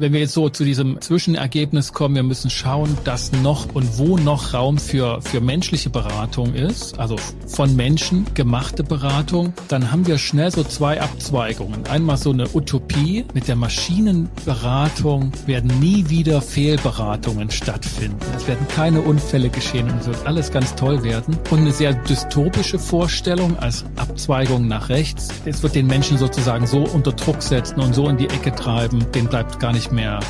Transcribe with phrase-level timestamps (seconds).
[0.00, 4.16] wenn wir jetzt so zu diesem Zwischenergebnis kommen, wir müssen schauen, dass noch und wo
[4.16, 10.16] noch Raum für, für menschliche Beratung ist, also von Menschen gemachte Beratung, dann haben wir
[10.16, 11.86] schnell so zwei Abzweigungen.
[11.86, 13.26] Einmal so eine Utopie.
[13.34, 18.18] Mit der Maschinenberatung werden nie wieder Fehlberatungen stattfinden.
[18.34, 21.36] Es werden keine Unfälle geschehen und es wird alles ganz toll werden.
[21.50, 25.28] Und eine sehr dystopische Vorstellung als Abzweigung nach rechts.
[25.44, 29.04] Es wird den Menschen sozusagen so unter Druck setzen und so in die Ecke treiben,
[29.12, 30.20] den bleibt gar nicht mehr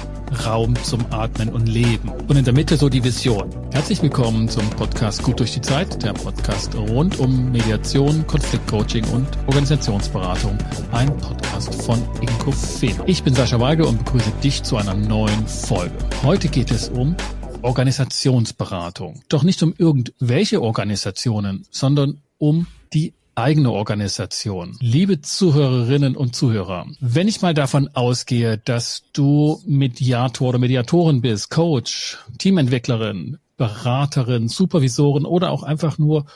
[0.46, 2.08] Raum zum Atmen und Leben.
[2.28, 3.50] Und in der Mitte so die Vision.
[3.72, 9.26] Herzlich willkommen zum Podcast Gut durch die Zeit, der Podcast rund um Mediation, Konfliktcoaching und
[9.46, 10.56] Organisationsberatung.
[10.92, 12.96] Ein Podcast von Inko Fehn.
[13.06, 15.94] Ich bin Sascha Weigel und begrüße dich zu einer neuen Folge.
[16.22, 17.16] Heute geht es um
[17.62, 19.22] Organisationsberatung.
[19.28, 24.76] Doch nicht um irgendwelche Organisationen, sondern um die eigene Organisation.
[24.80, 31.50] Liebe Zuhörerinnen und Zuhörer, wenn ich mal davon ausgehe, dass du Mediator oder Mediatorin bist,
[31.50, 36.26] Coach, Teamentwicklerin, Beraterin, Supervisorin oder auch einfach nur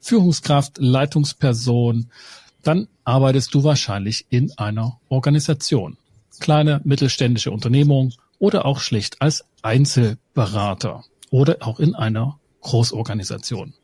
[0.00, 2.10] Führungskraft, Leitungsperson,
[2.62, 5.96] dann arbeitest du wahrscheinlich in einer Organisation.
[6.40, 13.74] Kleine, mittelständische Unternehmung oder auch schlicht als Einzelberater oder auch in einer Großorganisation.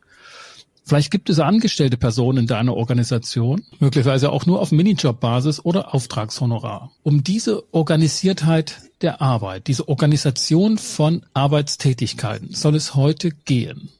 [0.88, 6.90] Vielleicht gibt es angestellte Personen in deiner Organisation, möglicherweise auch nur auf Minijob-Basis oder Auftragshonorar.
[7.02, 13.90] Um diese Organisiertheit der Arbeit, diese Organisation von Arbeitstätigkeiten soll es heute gehen.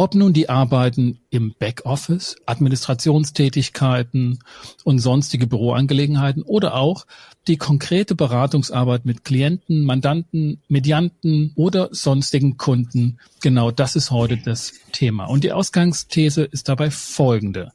[0.00, 4.38] Ob nun die Arbeiten im Backoffice, Administrationstätigkeiten
[4.84, 7.04] und sonstige Büroangelegenheiten oder auch
[7.48, 13.18] die konkrete Beratungsarbeit mit Klienten, Mandanten, Medianten oder sonstigen Kunden.
[13.40, 15.24] Genau das ist heute das Thema.
[15.24, 17.72] Und die Ausgangsthese ist dabei folgende.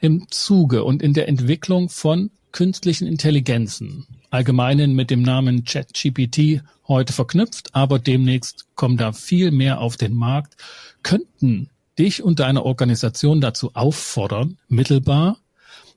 [0.00, 7.12] Im Zuge und in der Entwicklung von künstlichen Intelligenzen, allgemeinen mit dem Namen ChatGPT heute
[7.12, 10.56] verknüpft, aber demnächst kommen da viel mehr auf den Markt,
[11.02, 15.38] könnten dich und deine Organisation dazu auffordern, mittelbar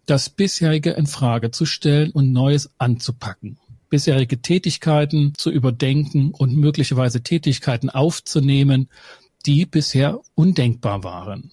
[0.06, 3.58] das bisherige in Frage zu stellen und Neues anzupacken,
[3.90, 8.90] bisherige Tätigkeiten zu überdenken und möglicherweise Tätigkeiten aufzunehmen,
[9.46, 11.52] die bisher undenkbar waren.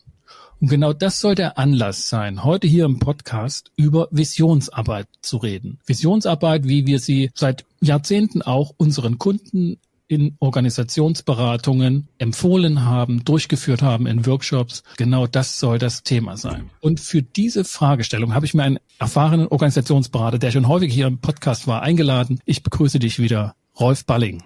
[0.60, 5.78] Und genau das soll der Anlass sein, heute hier im Podcast über Visionsarbeit zu reden.
[5.86, 9.78] Visionsarbeit, wie wir sie seit Jahrzehnten auch unseren Kunden
[10.08, 14.82] in Organisationsberatungen empfohlen haben, durchgeführt haben in Workshops.
[14.96, 16.70] Genau das soll das Thema sein.
[16.80, 21.18] Und für diese Fragestellung habe ich mir einen erfahrenen Organisationsberater, der schon häufig hier im
[21.18, 22.40] Podcast war, eingeladen.
[22.46, 24.42] Ich begrüße dich wieder, Rolf Balling.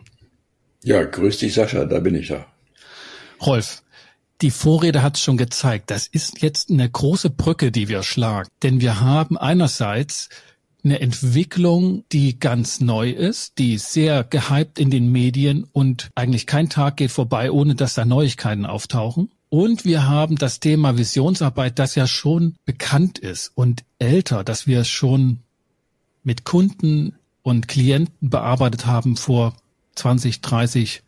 [0.83, 2.45] Ja, grüß dich, Sascha, da bin ich ja.
[3.41, 3.83] Rolf,
[4.43, 5.91] die Vorrede hat es schon gezeigt.
[5.91, 8.49] Das ist jetzt eine große Brücke, die wir schlagen.
[8.65, 10.29] Denn wir haben einerseits
[10.85, 16.69] eine Entwicklung, die ganz neu ist, die sehr gehypt in den Medien und eigentlich kein
[16.69, 19.31] Tag geht vorbei, ohne dass da Neuigkeiten auftauchen.
[19.49, 24.81] Und wir haben das Thema Visionsarbeit, das ja schon bekannt ist und älter, dass wir
[24.81, 25.41] es schon
[26.25, 29.55] mit Kunden und Klienten bearbeitet haben vor
[29.95, 31.03] 20, 30,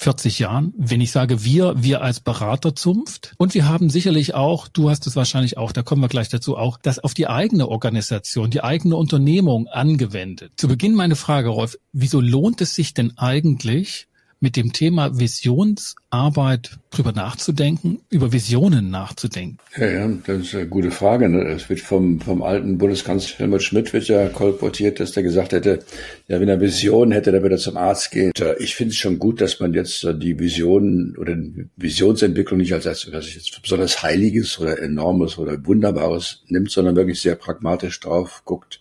[0.00, 0.72] 40 Jahren.
[0.78, 3.34] Wenn ich sage wir, wir als Beraterzunft.
[3.36, 6.56] Und wir haben sicherlich auch, du hast es wahrscheinlich auch, da kommen wir gleich dazu
[6.56, 10.52] auch, das auf die eigene Organisation, die eigene Unternehmung angewendet.
[10.56, 14.08] Zu Beginn meine Frage, Rolf, wieso lohnt es sich denn eigentlich,
[14.40, 19.58] mit dem Thema Visionsarbeit drüber nachzudenken, über Visionen nachzudenken?
[19.76, 21.28] Ja, ja, das ist eine gute Frage.
[21.28, 21.42] Ne?
[21.42, 25.80] Es wird vom, vom alten Bundeskanzler Helmut Schmidt wird ja kolportiert, dass der gesagt hätte,
[26.26, 28.32] ja, wenn er Visionen hätte, dann würde er zum Arzt gehen.
[28.58, 31.36] Ich finde es schon gut, dass man jetzt die Visionen oder
[31.76, 37.20] Visionsentwicklung nicht als, als was jetzt besonders Heiliges oder Enormes oder Wunderbares nimmt, sondern wirklich
[37.20, 38.80] sehr pragmatisch drauf guckt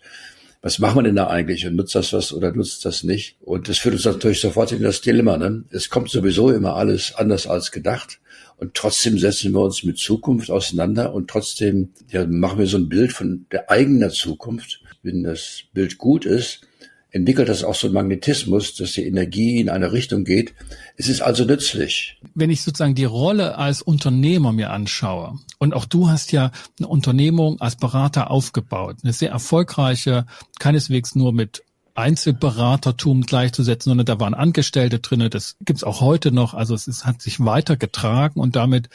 [0.62, 3.38] was machen wir denn da eigentlich und nutzt das was oder nutzt das nicht?
[3.40, 5.38] Und das führt uns natürlich sofort in das Dilemma.
[5.38, 5.64] Ne?
[5.72, 8.20] Es kommt sowieso immer alles anders als gedacht.
[8.58, 12.90] Und trotzdem setzen wir uns mit Zukunft auseinander und trotzdem ja, machen wir so ein
[12.90, 14.81] Bild von der eigenen Zukunft.
[15.02, 16.68] Wenn das Bild gut ist,
[17.12, 20.54] entwickelt das auch so einen Magnetismus, dass die Energie in eine Richtung geht.
[20.95, 22.19] Es ist also nützlich.
[22.36, 26.88] Wenn ich sozusagen die Rolle als Unternehmer mir anschaue, und auch du hast ja eine
[26.88, 30.25] Unternehmung als Berater aufgebaut, eine sehr erfolgreiche,
[30.60, 31.63] keineswegs nur mit
[31.95, 35.30] Einzelberatertum gleichzusetzen, sondern da waren Angestellte drinne.
[35.30, 36.54] Das gibt's auch heute noch.
[36.54, 38.89] Also es ist, hat sich weitergetragen und damit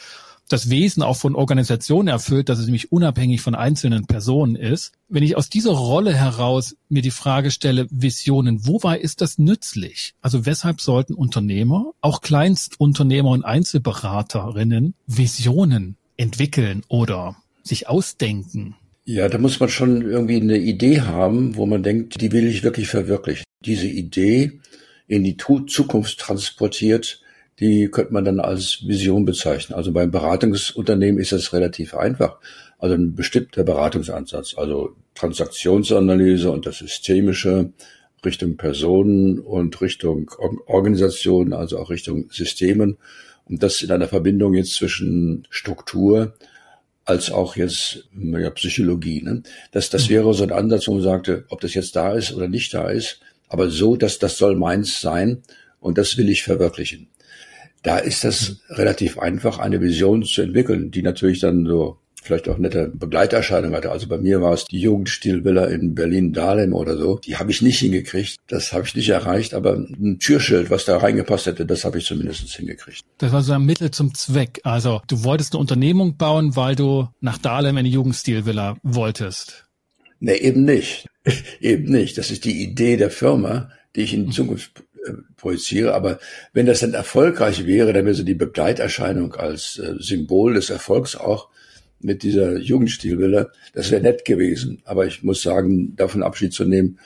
[0.49, 4.91] das Wesen auch von Organisationen erfüllt, dass es nämlich unabhängig von einzelnen Personen ist.
[5.09, 10.13] Wenn ich aus dieser Rolle heraus mir die Frage stelle, Visionen, wobei ist das nützlich?
[10.21, 18.75] Also weshalb sollten Unternehmer, auch Kleinstunternehmer und Einzelberaterinnen Visionen entwickeln oder sich ausdenken?
[19.05, 22.63] Ja, da muss man schon irgendwie eine Idee haben, wo man denkt, die will ich
[22.63, 23.43] wirklich verwirklichen.
[23.63, 24.59] Diese Idee
[25.07, 27.21] in die Zukunft transportiert,
[27.59, 29.75] die könnte man dann als Vision bezeichnen.
[29.75, 32.37] Also beim Beratungsunternehmen ist das relativ einfach.
[32.77, 37.71] Also ein bestimmter Beratungsansatz, also Transaktionsanalyse und das Systemische
[38.25, 40.31] Richtung Personen und Richtung
[40.65, 42.97] Organisation, also auch Richtung Systemen.
[43.45, 46.33] Und das in einer Verbindung jetzt zwischen Struktur
[47.05, 49.21] als auch jetzt ja, Psychologie.
[49.21, 49.43] Ne?
[49.71, 50.13] Das, das mhm.
[50.13, 52.89] wäre so ein Ansatz, wo man sagte, ob das jetzt da ist oder nicht da
[52.89, 55.43] ist, aber so, dass das soll meins sein
[55.79, 57.07] und das will ich verwirklichen.
[57.85, 58.75] Da ist das mhm.
[58.75, 63.91] relativ einfach, eine Vision zu entwickeln, die natürlich dann so vielleicht auch nette Begleiterscheinung hatte.
[63.91, 67.19] Also bei mir war es die Jugendstilvilla in Berlin-Dahlem oder so.
[67.19, 68.37] Die habe ich nicht hingekriegt.
[68.47, 69.53] Das habe ich nicht erreicht.
[69.53, 73.01] Aber ein Türschild, was da reingepasst hätte, das habe ich zumindest hingekriegt.
[73.19, 74.61] Das war so ein Mittel zum Zweck.
[74.63, 79.67] Also du wolltest eine Unternehmung bauen, weil du nach Dahlem eine Jugendstilvilla wolltest.
[80.19, 81.05] Nee, eben nicht.
[81.61, 82.17] eben nicht.
[82.17, 84.31] Das ist die Idee der Firma, die ich in mhm.
[84.31, 84.84] Zukunft
[85.37, 85.93] projiziere.
[85.93, 86.19] Aber
[86.53, 91.15] wenn das dann erfolgreich wäre, dann wäre so die Begleiterscheinung als äh, Symbol des Erfolgs
[91.15, 91.49] auch
[91.99, 94.81] mit dieser Jugendstilvilla, das wäre nett gewesen.
[94.85, 96.99] Aber ich muss sagen, davon Abschied zu nehmen,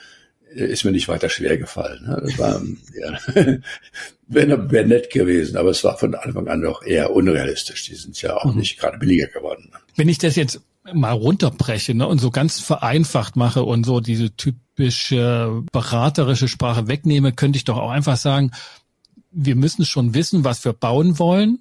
[0.54, 2.04] äh, ist mir nicht weiter schwer gefallen.
[2.06, 2.62] Das war,
[3.00, 3.18] ja,
[4.28, 7.86] wäre wär nett gewesen, aber es war von Anfang an noch eher unrealistisch.
[7.86, 8.60] Die sind ja auch mhm.
[8.60, 9.70] nicht gerade billiger geworden.
[9.96, 10.60] Wenn ich das jetzt
[10.94, 17.32] mal runterbreche ne, und so ganz vereinfacht mache und so diese typische beraterische Sprache wegnehme,
[17.32, 18.50] könnte ich doch auch einfach sagen,
[19.30, 21.60] wir müssen schon wissen, was wir bauen wollen,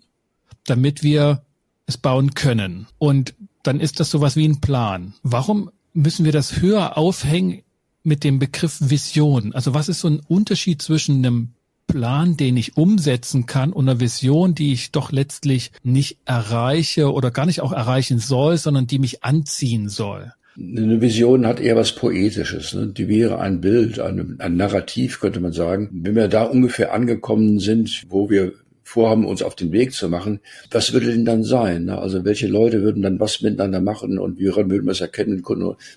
[0.65, 1.43] damit wir
[1.85, 2.87] es bauen können.
[2.97, 5.13] Und dann ist das sowas wie ein Plan.
[5.23, 7.63] Warum müssen wir das höher aufhängen
[8.03, 9.53] mit dem Begriff Vision?
[9.53, 11.53] Also was ist so ein Unterschied zwischen einem
[11.89, 17.31] Plan, den ich umsetzen kann und einer Vision, die ich doch letztlich nicht erreiche oder
[17.31, 20.31] gar nicht auch erreichen soll, sondern die mich anziehen soll?
[20.57, 22.74] Eine Vision hat eher was Poetisches.
[22.74, 22.88] Ne?
[22.88, 25.89] Die wäre ein Bild, ein, ein Narrativ, könnte man sagen.
[25.91, 28.53] Wenn wir da ungefähr angekommen sind, wo wir
[28.83, 30.41] vorhaben, uns auf den Weg zu machen,
[30.71, 31.86] was würde denn dann sein?
[31.86, 31.97] Ne?
[31.97, 35.44] Also welche Leute würden dann was miteinander machen und wie würden wir es erkennen?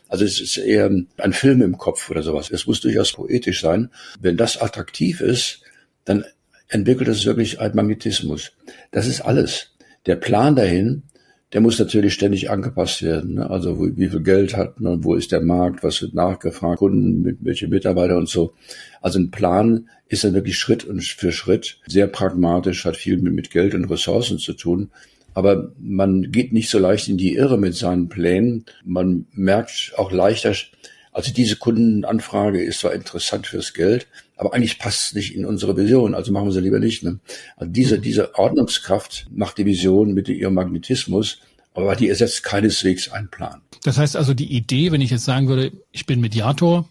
[0.08, 2.50] Also es ist eher ein Film im Kopf oder sowas.
[2.50, 3.90] Es muss durchaus poetisch sein.
[4.20, 5.62] Wenn das attraktiv ist,
[6.04, 6.24] dann
[6.68, 8.52] entwickelt es wirklich einen Magnetismus.
[8.90, 9.70] Das ist alles.
[10.06, 11.02] Der Plan dahin,
[11.52, 13.34] der muss natürlich ständig angepasst werden.
[13.34, 13.50] Ne?
[13.50, 17.22] Also wo, wie viel Geld hat man, wo ist der Markt, was wird nachgefragt, Kunden,
[17.22, 18.54] mit welche Mitarbeiter und so.
[19.00, 23.50] Also ein Plan ist dann wirklich Schritt für Schritt sehr pragmatisch, hat viel mit, mit
[23.50, 24.90] Geld und Ressourcen zu tun.
[25.34, 28.64] Aber man geht nicht so leicht in die Irre mit seinen Plänen.
[28.84, 30.54] Man merkt auch leichter,
[31.12, 34.06] also diese Kundenanfrage ist zwar interessant fürs Geld,
[34.36, 37.02] aber eigentlich passt es nicht in unsere Vision, also machen wir sie lieber nicht.
[37.02, 37.20] Ne?
[37.56, 41.38] Also diese, diese Ordnungskraft macht die Vision mit ihrem Magnetismus,
[41.74, 43.60] aber die ersetzt keineswegs einen Plan.
[43.84, 46.88] Das heißt also die Idee, wenn ich jetzt sagen würde, ich bin Mediator,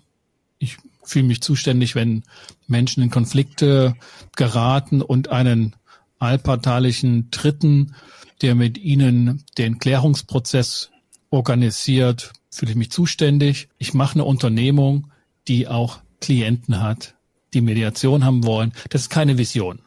[0.59, 2.23] ich fühle mich zuständig, wenn
[2.67, 3.95] Menschen in Konflikte
[4.35, 5.75] geraten und einen
[6.19, 7.95] allparteilichen Dritten,
[8.43, 10.91] der mit ihnen den Klärungsprozess
[11.31, 13.69] organisiert, fühle ich mich zuständig.
[13.77, 15.07] Ich mache eine Unternehmung,
[15.47, 17.15] die auch Klienten hat,
[17.53, 18.73] die Mediation haben wollen.
[18.89, 19.79] Das ist keine Vision.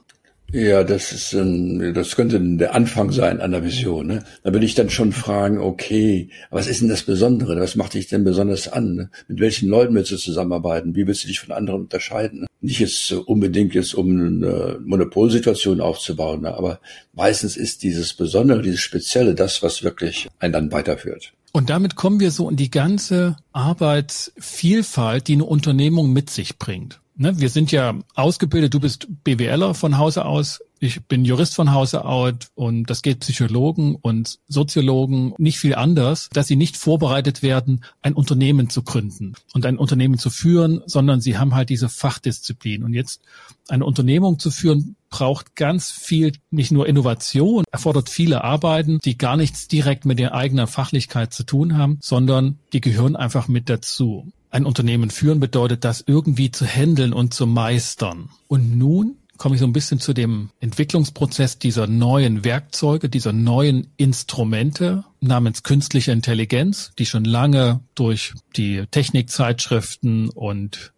[0.52, 4.06] Ja, das ist ein, das könnte der Anfang sein der Vision.
[4.06, 4.24] Ne?
[4.44, 7.60] Da würde ich dann schon fragen, okay, was ist denn das Besondere?
[7.60, 8.94] Was macht dich denn besonders an?
[8.94, 9.10] Ne?
[9.26, 10.94] Mit welchen Leuten willst du zusammenarbeiten?
[10.94, 12.42] Wie willst du dich von anderen unterscheiden?
[12.42, 12.46] Ne?
[12.60, 16.54] Nicht jetzt unbedingt jetzt, um eine Monopolsituation aufzubauen, ne?
[16.54, 16.78] aber
[17.14, 21.32] meistens ist dieses Besondere, dieses Spezielle das, was wirklich einen dann weiterführt.
[21.56, 27.00] Und damit kommen wir so in die ganze Arbeitsvielfalt, die eine Unternehmung mit sich bringt.
[27.14, 31.72] Ne, wir sind ja ausgebildet, du bist BWLer von Hause aus, ich bin Jurist von
[31.72, 32.34] Hause aus.
[32.56, 38.14] Und das geht Psychologen und Soziologen nicht viel anders, dass sie nicht vorbereitet werden, ein
[38.14, 42.82] Unternehmen zu gründen und ein Unternehmen zu führen, sondern sie haben halt diese Fachdisziplin.
[42.82, 43.22] Und jetzt
[43.68, 49.36] eine Unternehmung zu führen, braucht ganz viel, nicht nur Innovation, erfordert viele Arbeiten, die gar
[49.36, 54.32] nichts direkt mit der eigenen Fachlichkeit zu tun haben, sondern die gehören einfach mit dazu
[54.50, 58.30] ein Unternehmen führen bedeutet, das irgendwie zu handeln und zu meistern.
[58.48, 63.92] Und nun komme ich so ein bisschen zu dem Entwicklungsprozess dieser neuen Werkzeuge, dieser neuen
[63.96, 70.92] Instrumente namens künstliche Intelligenz, die schon lange durch die Technikzeitschriften und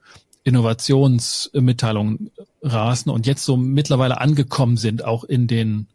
[0.44, 2.30] Innovationsmitteilungen
[2.66, 5.87] rasen und jetzt so mittlerweile angekommen sind, auch in den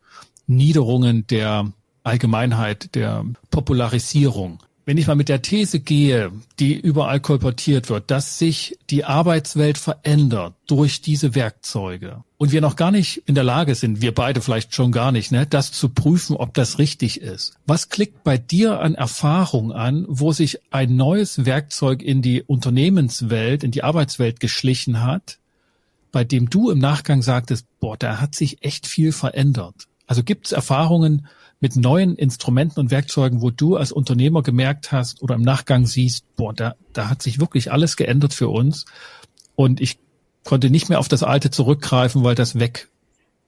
[0.48, 1.72] Niederungen der
[2.04, 4.60] Allgemeinheit, der Popularisierung.
[4.86, 9.78] wenn ich mal mit der These gehe, die überall kolportiert wird, dass sich die Arbeitswelt
[9.78, 14.42] verändert durch diese Werkzeuge und wir noch gar nicht in der Lage sind, wir beide
[14.42, 17.54] vielleicht schon gar nicht, ne, das zu prüfen, ob das richtig ist.
[17.68, 23.64] Was klickt bei dir an Erfahrung an, wo sich ein neues Werkzeug in die Unternehmenswelt,
[23.64, 25.38] in die Arbeitswelt geschlichen hat,
[26.12, 29.88] bei dem du im Nachgang sagtest, boah, da hat sich echt viel verändert.
[30.08, 31.28] Also gibt es Erfahrungen,
[31.62, 36.26] mit neuen Instrumenten und Werkzeugen, wo du als Unternehmer gemerkt hast oder im Nachgang siehst,
[36.36, 38.86] boah, da, da hat sich wirklich alles geändert für uns.
[39.56, 40.00] Und ich
[40.44, 42.90] konnte nicht mehr auf das Alte zurückgreifen, weil das weg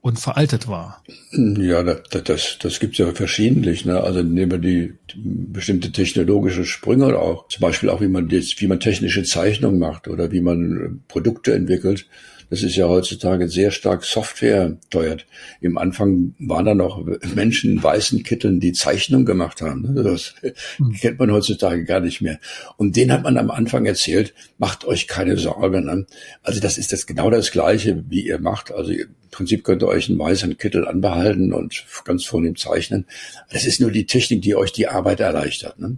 [0.00, 1.02] und veraltet war.
[1.32, 3.84] Ja, das, das, das gibt es ja verschiedentlich.
[3.84, 4.00] Ne?
[4.00, 8.60] Also nehmen wir die, die bestimmte technologische Sprünge auch zum Beispiel auch, wie man jetzt,
[8.60, 12.06] wie man technische Zeichnungen macht oder wie man Produkte entwickelt.
[12.54, 15.26] Das ist ja heutzutage sehr stark Software steuert.
[15.60, 19.92] Im Anfang waren da noch Menschen in weißen Kitteln, die Zeichnungen gemacht haben.
[19.92, 20.04] Ne?
[20.04, 20.36] Das
[20.76, 20.92] hm.
[21.00, 22.38] kennt man heutzutage gar nicht mehr.
[22.76, 25.86] Und den hat man am Anfang erzählt, macht euch keine Sorgen.
[25.86, 26.06] Ne?
[26.44, 28.70] Also das ist das genau das Gleiche, wie ihr macht.
[28.70, 33.06] Also im Prinzip könnt ihr euch einen weißen Kittel anbehalten und ganz vornehm zeichnen.
[33.50, 35.80] Das ist nur die Technik, die euch die Arbeit erleichtert.
[35.80, 35.96] Ne?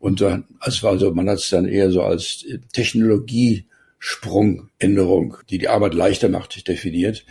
[0.00, 3.66] Und äh, also, also man hat es dann eher so als Technologie
[4.04, 7.24] Sprungänderung, die die Arbeit leichter macht, definiert.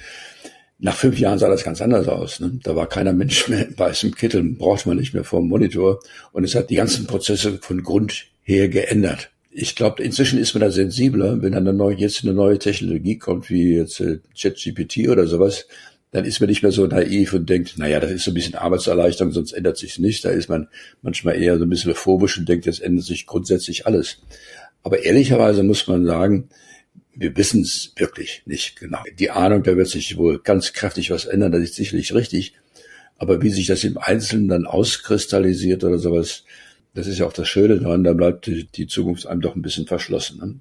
[0.79, 2.39] Nach fünf Jahren sah das ganz anders aus.
[2.39, 2.59] Ne?
[2.63, 5.99] Da war keiner Mensch mehr in weißem Kittel, braucht man nicht mehr vor dem Monitor.
[6.31, 9.31] Und es hat die ganzen Prozesse von Grund her geändert.
[9.49, 13.17] Ich glaube, inzwischen ist man da sensibler, wenn dann eine neue, jetzt eine neue Technologie
[13.17, 15.67] kommt, wie jetzt äh, ChatGPT oder sowas,
[16.11, 18.55] dann ist man nicht mehr so naiv und denkt, naja, das ist so ein bisschen
[18.55, 20.23] Arbeitserleichterung, sonst ändert sich nicht.
[20.23, 20.69] Da ist man
[21.01, 24.19] manchmal eher so ein bisschen phobisch und denkt, jetzt ändert sich grundsätzlich alles.
[24.83, 26.49] Aber ehrlicherweise muss man sagen,
[27.13, 28.99] wir wissen es wirklich nicht genau.
[29.19, 32.53] Die Ahnung, da wird sich wohl ganz kräftig was ändern, das ist sicherlich richtig.
[33.17, 36.43] Aber wie sich das im Einzelnen dann auskristallisiert oder sowas,
[36.93, 39.61] das ist ja auch das Schöne daran, da bleibt die, die Zukunft einem doch ein
[39.61, 40.39] bisschen verschlossen.
[40.39, 40.55] Ne?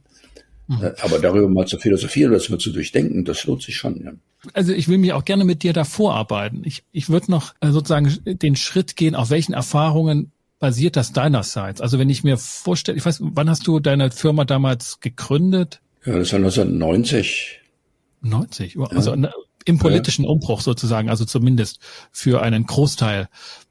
[0.77, 0.93] Mhm.
[1.01, 4.05] Aber darüber mal zu philosophieren oder das mal zu durchdenken, das lohnt sich schon.
[4.05, 4.13] Ja.
[4.53, 6.63] Also ich will mich auch gerne mit dir da vorarbeiten.
[6.65, 11.81] Ich, ich würde noch äh, sozusagen den Schritt gehen, auf welchen Erfahrungen basiert das deinerseits?
[11.81, 15.81] Also wenn ich mir vorstelle, ich weiß, wann hast du deine Firma damals gegründet?
[16.05, 17.61] Ja, das war 1990.
[18.23, 19.33] 90, also ja.
[19.65, 21.81] im politischen Umbruch sozusagen, also zumindest
[22.13, 23.29] für einen Großteil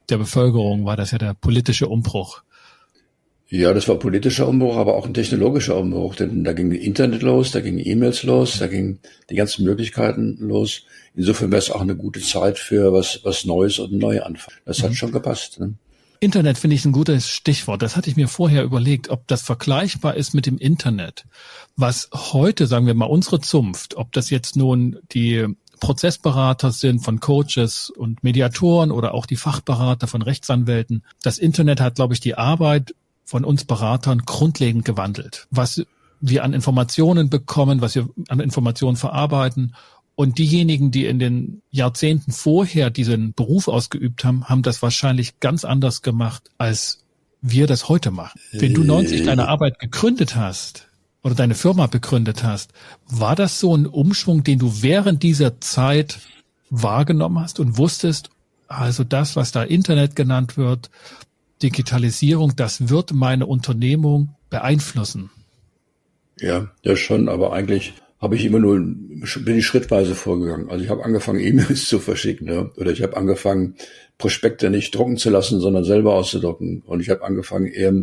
[0.08, 2.42] der Bevölkerung war das ja der politische Umbruch.
[3.48, 7.50] Ja, das war politischer Umbruch, aber auch ein technologischer Umbruch, denn da ging Internet los,
[7.50, 10.82] da gingen E-Mails los, da gingen die ganzen Möglichkeiten los.
[11.16, 14.58] Insofern wäre es auch eine gute Zeit für was, was Neues und neu anfangen.
[14.64, 14.94] Das hat mhm.
[14.94, 15.58] schon gepasst.
[15.58, 15.74] Ne?
[16.22, 17.80] Internet finde ich ein gutes Stichwort.
[17.80, 21.24] Das hatte ich mir vorher überlegt, ob das vergleichbar ist mit dem Internet.
[21.76, 25.46] Was heute, sagen wir mal, unsere Zunft, ob das jetzt nun die
[25.80, 31.04] Prozessberater sind von Coaches und Mediatoren oder auch die Fachberater von Rechtsanwälten.
[31.22, 35.46] Das Internet hat, glaube ich, die Arbeit von uns Beratern grundlegend gewandelt.
[35.50, 35.82] Was
[36.20, 39.74] wir an Informationen bekommen, was wir an Informationen verarbeiten
[40.20, 45.64] und diejenigen, die in den Jahrzehnten vorher diesen Beruf ausgeübt haben, haben das wahrscheinlich ganz
[45.64, 47.06] anders gemacht, als
[47.40, 48.38] wir das heute machen.
[48.52, 50.88] Wenn du 90 deine Arbeit gegründet hast
[51.22, 52.74] oder deine Firma begründet hast,
[53.08, 56.18] war das so ein Umschwung, den du während dieser Zeit
[56.68, 58.28] wahrgenommen hast und wusstest,
[58.68, 60.90] also das, was da Internet genannt wird,
[61.62, 65.30] Digitalisierung, das wird meine Unternehmung beeinflussen?
[66.38, 70.68] Ja, ja schon, aber eigentlich habe ich immer nur, bin ich schrittweise vorgegangen.
[70.70, 72.70] Also ich habe angefangen, E-Mails zu verschicken, ja?
[72.76, 73.74] oder ich habe angefangen,
[74.18, 76.82] Prospekte nicht drucken zu lassen, sondern selber auszudrucken.
[76.84, 77.94] Und ich habe angefangen, eher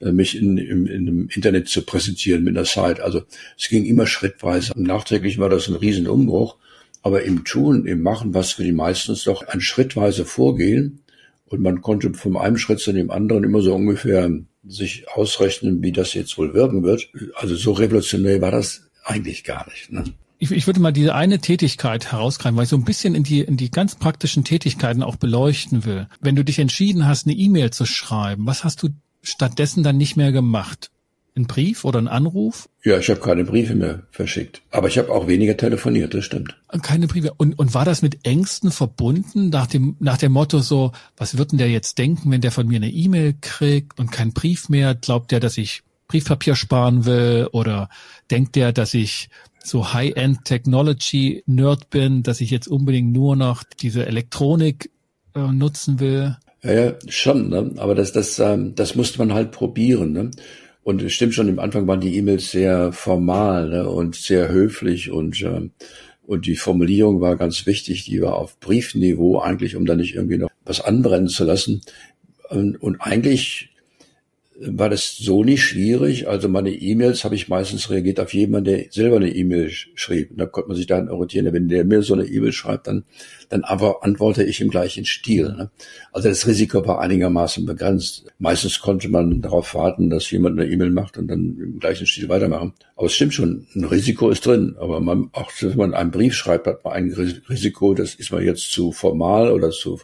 [0.00, 3.02] äh, mich in, in, in dem Internet zu präsentieren mit einer Site.
[3.02, 3.22] Also
[3.58, 4.72] es ging immer schrittweise.
[4.76, 6.56] Nachträglich war das ein Riesenumbruch.
[7.02, 11.00] Aber im Tun, im Machen, was für die meisten doch ein schrittweise Vorgehen.
[11.46, 14.30] Und man konnte vom einen Schritt zu dem anderen immer so ungefähr
[14.66, 17.08] sich ausrechnen, wie das jetzt wohl wirken wird.
[17.34, 19.90] Also so revolutionär war das eigentlich gar nicht.
[19.90, 20.04] Ne?
[20.38, 23.40] Ich, ich würde mal diese eine Tätigkeit herausgreifen, weil ich so ein bisschen in die,
[23.40, 26.08] in die ganz praktischen Tätigkeiten auch beleuchten will.
[26.20, 28.88] Wenn du dich entschieden hast, eine E-Mail zu schreiben, was hast du
[29.22, 30.90] stattdessen dann nicht mehr gemacht?
[31.34, 32.68] Ein Brief oder ein Anruf?
[32.82, 34.62] Ja, ich habe keine Briefe mehr verschickt.
[34.70, 36.56] Aber ich habe auch weniger telefoniert, das stimmt.
[36.82, 37.34] Keine Briefe.
[37.36, 41.52] Und, und war das mit Ängsten verbunden, nach dem, nach dem Motto so, was wird
[41.52, 44.94] denn der jetzt denken, wenn der von mir eine E-Mail kriegt und keinen Brief mehr?
[44.94, 47.88] Glaubt der, dass ich Briefpapier sparen will oder
[48.30, 49.28] denkt der, dass ich
[49.62, 54.90] so High-End Technology Nerd bin, dass ich jetzt unbedingt nur noch diese Elektronik
[55.34, 56.36] äh, nutzen will?
[56.62, 57.72] Ja, ja, schon, ne?
[57.76, 60.12] aber das, das, ähm, das musste man halt probieren.
[60.12, 60.30] Ne?
[60.82, 63.88] Und es stimmt schon, im Anfang waren die E-Mails sehr formal ne?
[63.88, 65.72] und sehr höflich und, ähm,
[66.26, 70.38] und die Formulierung war ganz wichtig, die war auf Briefniveau eigentlich, um da nicht irgendwie
[70.38, 71.82] noch was anbrennen zu lassen.
[72.50, 73.70] Und, und eigentlich
[74.58, 76.28] war das so nicht schwierig.
[76.28, 80.30] Also meine E-Mails habe ich meistens reagiert auf jemanden, der selber eine E-Mail schrieb.
[80.30, 81.52] Und da konnte man sich dann orientieren.
[81.52, 83.04] Wenn der mir so eine E-Mail schreibt, dann,
[83.48, 85.48] dann antworte ich im gleichen Stil.
[85.48, 85.70] Ne?
[86.12, 88.24] Also das Risiko war einigermaßen begrenzt.
[88.38, 92.28] Meistens konnte man darauf warten, dass jemand eine E-Mail macht und dann im gleichen Stil
[92.28, 92.72] weitermachen.
[92.96, 94.76] Aber es stimmt schon, ein Risiko ist drin.
[94.78, 98.42] Aber man, auch wenn man einen Brief schreibt, hat man ein Risiko, das ist man
[98.42, 100.00] jetzt zu formal oder zu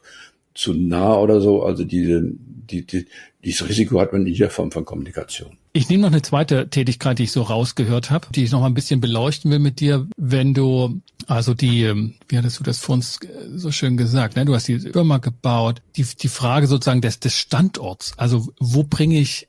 [0.55, 1.63] zu nah oder so.
[1.63, 2.33] Also diese,
[2.71, 3.07] die, die,
[3.45, 5.57] dieses Risiko hat man in jeder Form von Kommunikation.
[5.73, 8.67] Ich nehme noch eine zweite Tätigkeit, die ich so rausgehört habe, die ich noch mal
[8.67, 10.07] ein bisschen beleuchten will mit dir.
[10.17, 13.21] Wenn du, also die, ähm, wie hattest du das vor uns
[13.55, 14.45] so schön gesagt, ne?
[14.45, 19.19] du hast die Firma gebaut, die, die Frage sozusagen des, des Standorts, also wo bringe
[19.19, 19.49] ich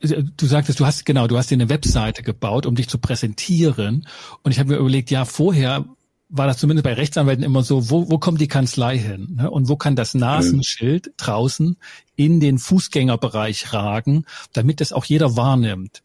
[0.00, 4.06] Du sagtest, du hast genau, du hast dir eine Webseite gebaut, um dich zu präsentieren.
[4.42, 5.86] Und ich habe mir überlegt, ja, vorher
[6.28, 9.36] war das zumindest bei Rechtsanwälten immer so, wo, wo kommt die Kanzlei hin?
[9.36, 9.50] Ne?
[9.50, 11.76] Und wo kann das Nasenschild draußen
[12.16, 16.02] in den Fußgängerbereich ragen, damit das auch jeder wahrnimmt?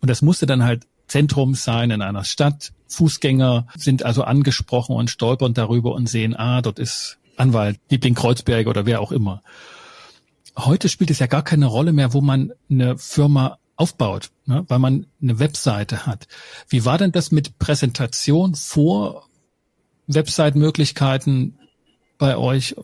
[0.00, 2.72] Und das musste dann halt Zentrum sein in einer Stadt.
[2.88, 8.66] Fußgänger sind also angesprochen und stolpern darüber und sehen, ah, dort ist Anwalt, Liebling Kreuzberg
[8.66, 9.42] oder wer auch immer.
[10.56, 14.78] Heute spielt es ja gar keine Rolle mehr, wo man eine Firma aufbaut, ne, weil
[14.78, 16.28] man eine Webseite hat.
[16.68, 19.26] Wie war denn das mit Präsentation vor
[20.06, 21.58] Website-Möglichkeiten
[22.18, 22.76] bei euch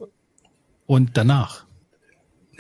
[0.87, 1.65] und danach?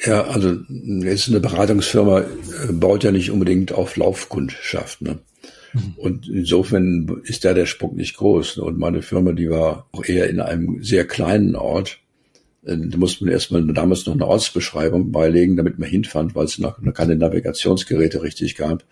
[0.04, 5.02] Ja, also jetzt eine Beratungsfirma äh, baut ja nicht unbedingt auf Laufkundschaft.
[5.02, 5.18] Ne?
[5.72, 5.94] Mhm.
[5.96, 8.58] Und insofern ist da der Sprung nicht groß.
[8.58, 11.98] Und meine Firma, die war auch eher in einem sehr kleinen Ort.
[12.64, 16.58] Äh, da musste man erstmal damals noch eine Ortsbeschreibung beilegen, damit man hinfand, weil es
[16.58, 18.84] noch keine Navigationsgeräte richtig gab.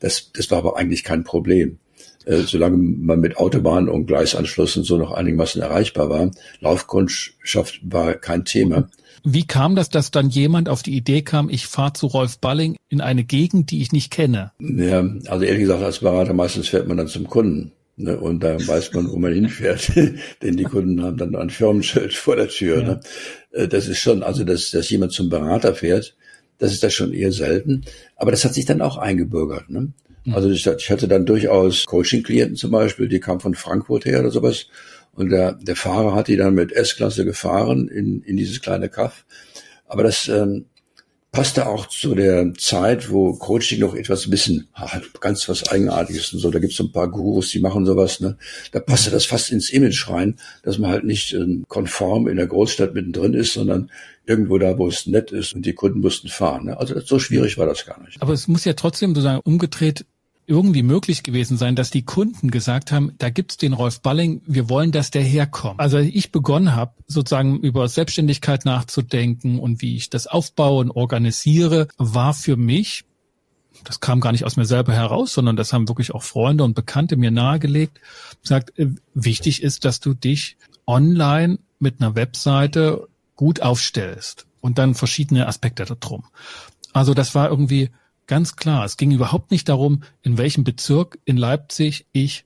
[0.00, 1.78] Das, das war aber eigentlich kein Problem.
[2.26, 6.32] Äh, solange man mit Autobahn und Gleisanschluss und so noch einigermaßen erreichbar war.
[6.58, 8.88] Laufkundschaft war kein Thema.
[9.24, 12.76] Wie kam das, dass dann jemand auf die Idee kam, ich fahre zu Rolf Balling
[12.88, 14.52] in eine Gegend, die ich nicht kenne?
[14.58, 17.72] Ja, also ehrlich gesagt, als Berater meistens fährt man dann zum Kunden.
[17.98, 19.90] Ne, und da weiß man, wo man hinfährt.
[20.42, 22.82] Denn die Kunden haben dann ein Firmenschild vor der Tür.
[22.82, 23.00] Ja.
[23.56, 23.68] Ne?
[23.68, 26.14] Das ist schon, also dass, dass jemand zum Berater fährt,
[26.58, 27.84] das ist da schon eher selten.
[28.16, 29.70] Aber das hat sich dann auch eingebürgert.
[29.70, 29.92] Ne?
[30.24, 30.34] Mhm.
[30.34, 34.30] Also ich, ich hatte dann durchaus Coaching-Klienten zum Beispiel, die kamen von Frankfurt her oder
[34.30, 34.66] sowas.
[35.16, 39.24] Und der, der Fahrer hat die dann mit S-Klasse gefahren in, in dieses kleine Kaff.
[39.86, 40.66] Aber das ähm,
[41.36, 44.68] passte auch zu der Zeit, wo Coaching noch etwas bisschen
[45.20, 46.50] ganz was Eigenartiges und so.
[46.50, 48.20] Da gibt's so ein paar Gurus, die machen sowas.
[48.20, 48.38] Ne?
[48.72, 52.46] Da passte das fast ins Image rein, dass man halt nicht ähm, konform in der
[52.46, 53.90] Großstadt mittendrin ist, sondern
[54.24, 56.66] irgendwo da, wo es nett ist und die Kunden mussten fahren.
[56.66, 56.78] Ne?
[56.78, 58.20] Also so schwierig war das gar nicht.
[58.22, 60.06] Aber es muss ja trotzdem sozusagen umgedreht
[60.46, 64.68] irgendwie möglich gewesen sein, dass die Kunden gesagt haben, da gibt's den Rolf Balling, wir
[64.68, 65.80] wollen, dass der herkommt.
[65.80, 71.88] Also ich begonnen habe, sozusagen über Selbstständigkeit nachzudenken und wie ich das aufbaue und organisiere,
[71.98, 73.04] war für mich,
[73.84, 76.74] das kam gar nicht aus mir selber heraus, sondern das haben wirklich auch Freunde und
[76.74, 78.00] Bekannte mir nahegelegt,
[78.42, 80.56] sagt, äh, wichtig ist, dass du dich
[80.86, 86.24] online mit einer Webseite gut aufstellst und dann verschiedene Aspekte darum.
[86.92, 87.90] Also das war irgendwie
[88.26, 88.84] Ganz klar.
[88.84, 92.44] Es ging überhaupt nicht darum, in welchem Bezirk in Leipzig ich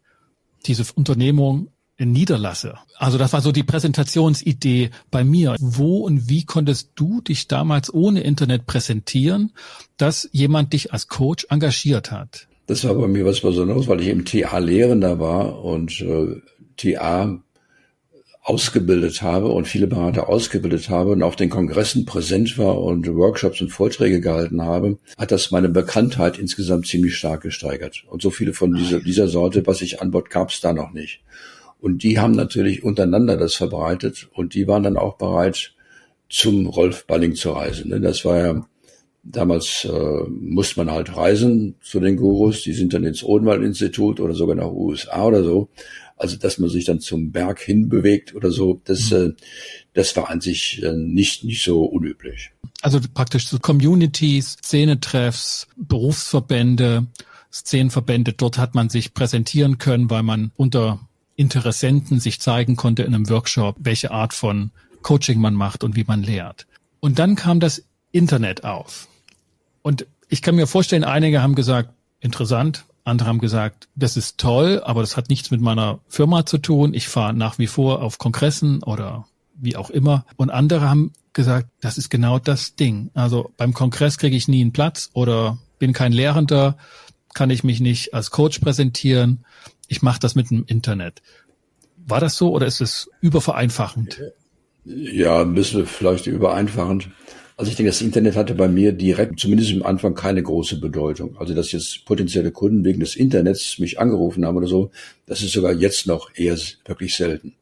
[0.67, 2.75] diese Unternehmung niederlasse.
[2.97, 5.57] Also das war so die Präsentationsidee bei mir.
[5.59, 9.53] Wo und wie konntest du dich damals ohne Internet präsentieren,
[9.97, 12.49] dass jemand dich als Coach engagiert hat?
[12.67, 16.41] Das war bei mir was Besonderes, weil ich im TA Lehrender war und äh,
[16.77, 17.43] TA
[18.43, 23.61] ausgebildet habe und viele Berater ausgebildet habe und auf den Kongressen präsent war und Workshops
[23.61, 28.05] und Vorträge gehalten habe, hat das meine Bekanntheit insgesamt ziemlich stark gesteigert.
[28.09, 30.93] Und so viele von dieser, dieser Sorte, was ich an Bord gab es da noch
[30.93, 31.23] nicht.
[31.81, 35.75] Und die haben natürlich untereinander das verbreitet und die waren dann auch bereit,
[36.29, 37.91] zum Rolf Balling zu reisen.
[37.91, 38.01] Ne?
[38.01, 38.67] Das war ja
[39.23, 44.33] Damals äh, musste man halt reisen zu den Gurus, die sind dann ins Odenwald-Institut oder
[44.33, 45.69] sogar nach USA oder so.
[46.21, 49.17] Also dass man sich dann zum Berg hinbewegt oder so, das, mhm.
[49.17, 49.33] äh,
[49.95, 52.51] das war an sich äh, nicht, nicht so unüblich.
[52.83, 57.07] Also praktisch so Communities, Szenetreffs, Berufsverbände,
[57.51, 61.01] Szenenverbände, dort hat man sich präsentieren können, weil man unter
[61.37, 66.05] Interessenten sich zeigen konnte in einem Workshop, welche Art von Coaching man macht und wie
[66.05, 66.67] man lehrt.
[67.01, 69.09] Und dann kam das Internet auf.
[69.81, 74.83] Und ich kann mir vorstellen, einige haben gesagt, interessant, andere haben gesagt, das ist toll,
[74.85, 76.95] aber das hat nichts mit meiner Firma zu tun.
[76.95, 80.25] Ich fahre nach wie vor auf Kongressen oder wie auch immer.
[80.37, 83.11] Und andere haben gesagt, das ist genau das Ding.
[83.15, 86.77] Also beim Kongress kriege ich nie einen Platz oder bin kein Lehrender,
[87.35, 89.45] kann ich mich nicht als Coach präsentieren.
[89.89, 91.23] Ich mache das mit dem Internet.
[91.97, 94.21] War das so oder ist es übervereinfachend?
[94.85, 97.11] Ja, ein bisschen vielleicht übereinfachend.
[97.61, 101.37] Also ich denke, das Internet hatte bei mir direkt, zumindest am Anfang, keine große Bedeutung.
[101.37, 104.91] Also dass jetzt potenzielle Kunden wegen des Internets mich angerufen haben oder so,
[105.27, 107.53] das ist sogar jetzt noch eher wirklich selten.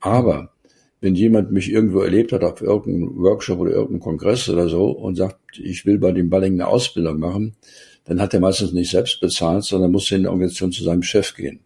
[0.00, 0.52] Aber
[1.00, 5.14] wenn jemand mich irgendwo erlebt hat auf irgendeinem Workshop oder irgendeinem Kongress oder so und
[5.14, 7.54] sagt, ich will bei dem Balling eine Ausbildung machen,
[8.04, 11.34] dann hat er meistens nicht selbst bezahlt, sondern muss in der Organisation zu seinem Chef
[11.34, 11.60] gehen.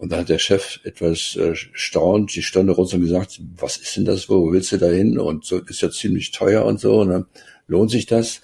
[0.00, 4.06] Und dann hat der Chef etwas äh, staunt, die runter und gesagt, was ist denn
[4.06, 5.18] das, wo willst du da hin?
[5.18, 7.26] Und so ist ja ziemlich teuer und so, ne?
[7.66, 8.40] lohnt sich das?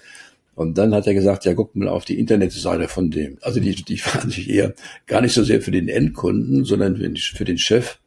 [0.53, 3.39] Und dann hat er gesagt, ja, guck mal auf die Internetseite von dem.
[3.41, 4.75] Also die, die fahren sich eher
[5.07, 7.97] gar nicht so sehr für den Endkunden, sondern für den Chef,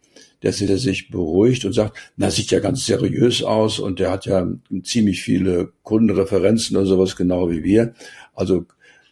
[0.45, 4.49] der sich beruhigt und sagt, na, sieht ja ganz seriös aus und der hat ja
[4.85, 7.95] ziemlich viele Kundenreferenzen und sowas, genau wie wir.
[8.33, 8.67] Also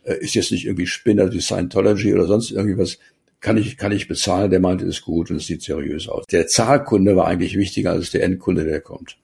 [0.05, 2.99] äh, ist jetzt nicht irgendwie Spinner wie Scientology oder sonst irgendwie was
[3.41, 6.27] kann ich, kann ich bezahlen, der meinte, ist gut und es sieht seriös aus.
[6.27, 9.17] Der Zahlkunde war eigentlich wichtiger als der Endkunde, der kommt.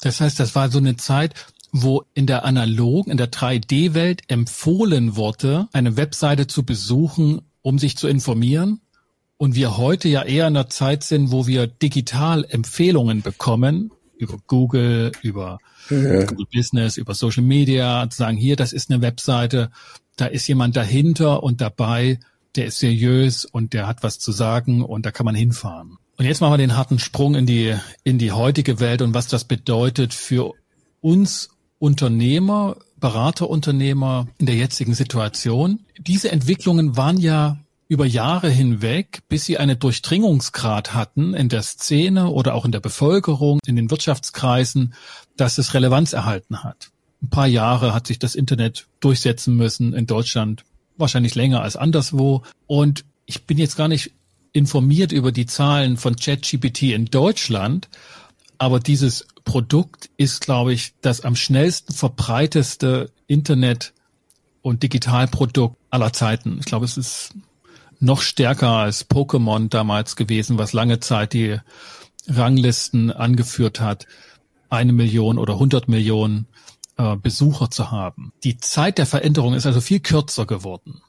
[0.00, 1.34] Das heißt, das war so eine Zeit,
[1.72, 7.96] wo in der analogen, in der 3D-Welt empfohlen wurde, eine Webseite zu besuchen, um sich
[7.96, 8.80] zu informieren.
[9.36, 14.36] Und wir heute ja eher in einer Zeit sind, wo wir digital Empfehlungen bekommen, über
[14.46, 15.58] Google, über
[15.90, 16.24] ja.
[16.24, 19.70] Google Business, über Social Media, zu sagen, hier, das ist eine Webseite,
[20.16, 22.18] da ist jemand dahinter und dabei,
[22.56, 25.98] der ist seriös und der hat was zu sagen und da kann man hinfahren.
[26.16, 29.28] Und jetzt machen wir den harten Sprung in die, in die heutige Welt und was
[29.28, 30.52] das bedeutet für
[31.00, 35.84] uns Unternehmer, Beraterunternehmer in der jetzigen Situation.
[35.98, 42.28] Diese Entwicklungen waren ja über Jahre hinweg, bis sie eine Durchdringungsgrad hatten in der Szene
[42.28, 44.94] oder auch in der Bevölkerung, in den Wirtschaftskreisen,
[45.36, 46.90] dass es Relevanz erhalten hat.
[47.22, 50.64] Ein paar Jahre hat sich das Internet durchsetzen müssen in Deutschland
[50.98, 52.42] wahrscheinlich länger als anderswo.
[52.66, 54.12] Und ich bin jetzt gar nicht
[54.52, 57.88] informiert über die Zahlen von ChatGPT in Deutschland,
[58.58, 63.92] aber dieses Produkt ist, glaube ich, das am schnellsten verbreiteste Internet-
[64.62, 66.58] und Digitalprodukt aller Zeiten.
[66.58, 67.34] Ich glaube, es ist
[68.00, 71.58] noch stärker als Pokémon damals gewesen, was lange Zeit die
[72.26, 74.06] Ranglisten angeführt hat.
[74.70, 76.46] Eine Million oder hundert Millionen
[76.98, 78.32] äh, Besucher zu haben.
[78.44, 81.00] Die Zeit der Veränderung ist also viel kürzer geworden.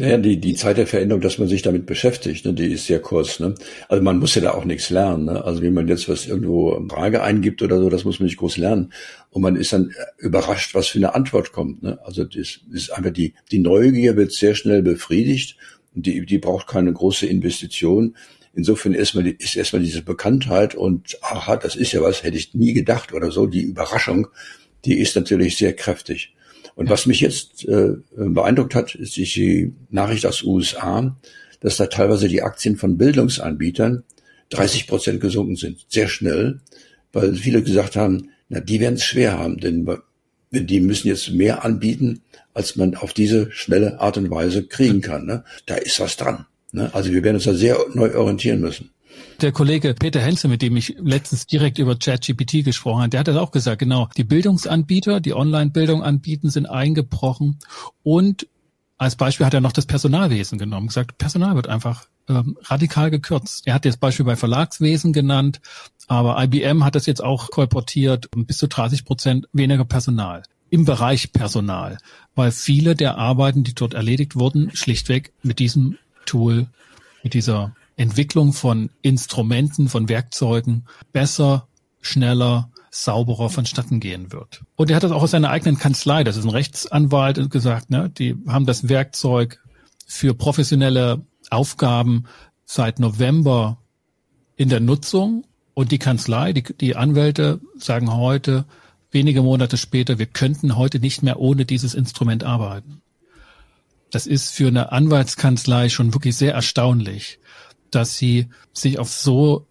[0.00, 3.00] Naja, die, die Zeit der Veränderung, dass man sich damit beschäftigt, ne, die ist sehr
[3.00, 3.40] kurz.
[3.40, 3.56] Ne?
[3.88, 5.24] Also man muss ja da auch nichts lernen.
[5.24, 5.44] Ne?
[5.44, 8.58] Also wie man jetzt was irgendwo Frage eingibt oder so, das muss man nicht groß
[8.58, 8.92] lernen.
[9.30, 11.82] Und man ist dann überrascht, was für eine Antwort kommt.
[11.82, 11.98] Ne?
[12.04, 15.56] Also das ist einfach die, die Neugier wird sehr schnell befriedigt
[15.96, 18.14] und die, die braucht keine große Investition.
[18.54, 22.72] Insofern erstmal ist erstmal diese Bekanntheit und aha, das ist ja was, hätte ich nie
[22.72, 24.28] gedacht oder so, die Überraschung,
[24.88, 26.32] die ist natürlich sehr kräftig.
[26.74, 31.14] Und was mich jetzt äh, beeindruckt hat, ist die Nachricht aus USA,
[31.60, 34.04] dass da teilweise die Aktien von Bildungsanbietern
[34.50, 36.60] 30 Prozent gesunken sind, sehr schnell,
[37.12, 39.86] weil viele gesagt haben, na, die werden es schwer haben, denn
[40.50, 42.22] die müssen jetzt mehr anbieten,
[42.54, 45.26] als man auf diese schnelle Art und Weise kriegen kann.
[45.26, 45.44] Ne?
[45.66, 46.46] Da ist was dran.
[46.72, 46.94] Ne?
[46.94, 48.90] Also wir werden uns da sehr neu orientieren müssen
[49.40, 53.28] der Kollege Peter Henze, mit dem ich letztens direkt über ChatGPT gesprochen habe, der hat
[53.28, 54.08] das auch gesagt, genau.
[54.16, 57.58] Die Bildungsanbieter, die Online-Bildung anbieten, sind eingebrochen
[58.02, 58.48] und
[58.96, 63.66] als Beispiel hat er noch das Personalwesen genommen, gesagt, Personal wird einfach ähm, radikal gekürzt.
[63.66, 65.60] Er hat das Beispiel bei Verlagswesen genannt,
[66.08, 71.32] aber IBM hat das jetzt auch kolportiert, bis zu 30 Prozent weniger Personal im Bereich
[71.32, 71.98] Personal,
[72.34, 76.66] weil viele der Arbeiten, die dort erledigt wurden, schlichtweg mit diesem Tool,
[77.22, 81.68] mit dieser Entwicklung von Instrumenten, von Werkzeugen besser,
[82.00, 84.62] schneller, sauberer vonstatten gehen wird.
[84.76, 88.08] Und er hat das auch aus seiner eigenen Kanzlei, das ist ein Rechtsanwalt, gesagt, ne,
[88.08, 89.60] die haben das Werkzeug
[90.06, 92.24] für professionelle Aufgaben
[92.64, 93.78] seit November
[94.56, 98.64] in der Nutzung und die Kanzlei, die, die Anwälte sagen heute,
[99.10, 103.02] wenige Monate später, wir könnten heute nicht mehr ohne dieses Instrument arbeiten.
[104.10, 107.38] Das ist für eine Anwaltskanzlei schon wirklich sehr erstaunlich
[107.90, 109.66] dass sie sich auf so,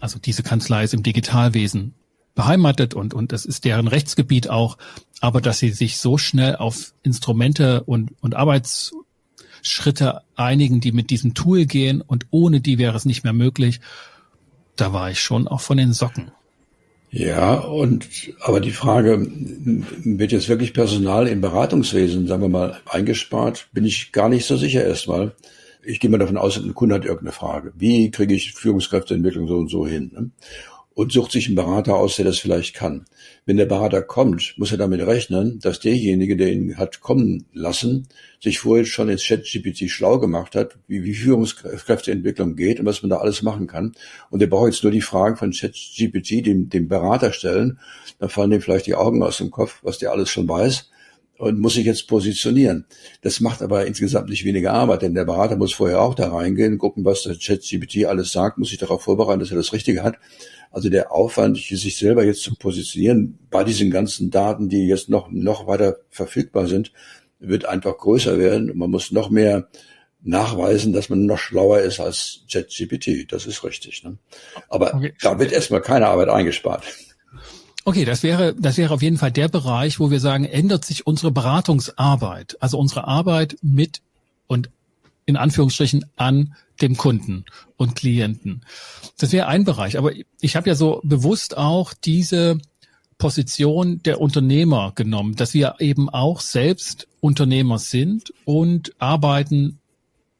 [0.00, 1.94] also diese Kanzlei ist im Digitalwesen
[2.34, 4.78] beheimatet und, und das ist deren Rechtsgebiet auch,
[5.20, 11.34] aber dass sie sich so schnell auf Instrumente und, und Arbeitsschritte einigen, die mit diesem
[11.34, 13.80] Tool gehen und ohne die wäre es nicht mehr möglich,
[14.76, 16.30] da war ich schon auch von den Socken.
[17.10, 18.08] Ja, und
[18.40, 24.12] aber die Frage, wird jetzt wirklich Personal im Beratungswesen, sagen wir mal, eingespart, bin ich
[24.12, 25.34] gar nicht so sicher erstmal
[25.84, 27.72] ich gehe mal davon aus, ein Kunde hat irgendeine Frage.
[27.76, 30.10] Wie kriege ich Führungskräfteentwicklung so und so hin?
[30.14, 30.30] Ne?
[30.94, 33.04] und sucht sich einen Berater aus, der das vielleicht kann.
[33.46, 38.08] Wenn der Berater kommt, muss er damit rechnen, dass derjenige, der ihn hat kommen lassen,
[38.40, 43.10] sich vorher schon ins ChatGPT schlau gemacht hat, wie, wie Führungskräfteentwicklung geht und was man
[43.10, 43.92] da alles machen kann.
[44.30, 47.78] Und der braucht jetzt nur die Fragen von ChatGPT dem, dem Berater stellen.
[48.18, 50.90] Dann fallen dem vielleicht die Augen aus dem Kopf, was der alles schon weiß
[51.38, 52.86] und muss sich jetzt positionieren.
[53.22, 56.78] Das macht aber insgesamt nicht weniger Arbeit, denn der Berater muss vorher auch da reingehen,
[56.78, 60.16] gucken, was der ChatGPT alles sagt, muss sich darauf vorbereiten, dass er das Richtige hat.
[60.70, 65.30] Also der Aufwand, sich selber jetzt zu positionieren bei diesen ganzen Daten, die jetzt noch,
[65.30, 66.92] noch weiter verfügbar sind,
[67.40, 68.70] wird einfach größer werden.
[68.70, 69.68] Und man muss noch mehr
[70.22, 73.30] nachweisen, dass man noch schlauer ist als ChatGPT.
[73.30, 74.04] Das ist richtig.
[74.04, 74.16] Ne?
[74.68, 75.12] Aber okay.
[75.20, 76.84] da wird erstmal keine Arbeit eingespart.
[77.84, 81.06] Okay, das wäre, das wäre auf jeden Fall der Bereich, wo wir sagen, ändert sich
[81.06, 84.02] unsere Beratungsarbeit, also unsere Arbeit mit
[84.46, 84.70] und
[85.26, 87.44] in Anführungsstrichen an dem Kunden
[87.76, 88.64] und Klienten.
[89.18, 89.98] Das wäre ein Bereich.
[89.98, 92.58] Aber ich habe ja so bewusst auch diese
[93.18, 99.78] Position der Unternehmer genommen, dass wir eben auch selbst Unternehmer sind und arbeiten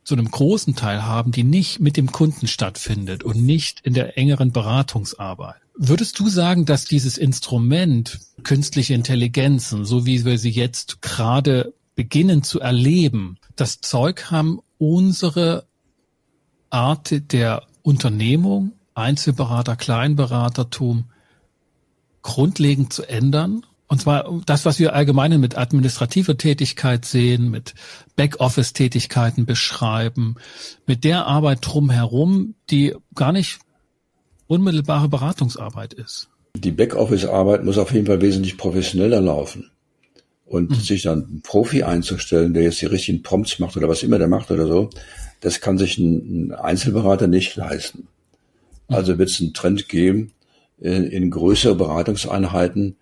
[0.04, 4.18] zu einem großen Teil haben, die nicht mit dem Kunden stattfindet und nicht in der
[4.18, 5.61] engeren Beratungsarbeit.
[5.74, 12.42] Würdest du sagen, dass dieses Instrument künstliche Intelligenzen, so wie wir sie jetzt gerade beginnen
[12.42, 15.66] zu erleben, das Zeug haben, unsere
[16.70, 21.10] Art der Unternehmung, Einzelberater, Kleinberatertum
[22.20, 23.64] grundlegend zu ändern?
[23.88, 27.74] Und zwar das, was wir allgemein mit administrativer Tätigkeit sehen, mit
[28.16, 30.36] Backoffice-Tätigkeiten beschreiben,
[30.86, 33.58] mit der Arbeit drumherum, die gar nicht
[34.52, 36.28] unmittelbare Beratungsarbeit ist.
[36.56, 39.70] Die Backoffice-Arbeit muss auf jeden Fall wesentlich professioneller laufen.
[40.44, 40.74] Und mhm.
[40.74, 44.28] sich dann einen Profi einzustellen, der jetzt die richtigen Prompts macht oder was immer der
[44.28, 44.90] macht oder so,
[45.40, 48.08] das kann sich ein, ein Einzelberater nicht leisten.
[48.88, 48.94] Mhm.
[48.94, 50.32] Also wird es einen Trend geben
[50.78, 52.96] in, in größere Beratungseinheiten,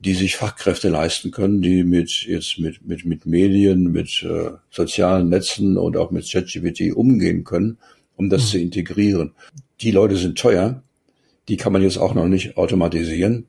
[0.00, 5.28] die sich Fachkräfte leisten können, die mit jetzt mit mit mit Medien, mit äh, sozialen
[5.28, 7.78] Netzen und auch mit ChatGPT umgehen können,
[8.16, 8.48] um das mhm.
[8.48, 9.32] zu integrieren.
[9.80, 10.82] Die Leute sind teuer,
[11.48, 13.46] die kann man jetzt auch noch nicht automatisieren.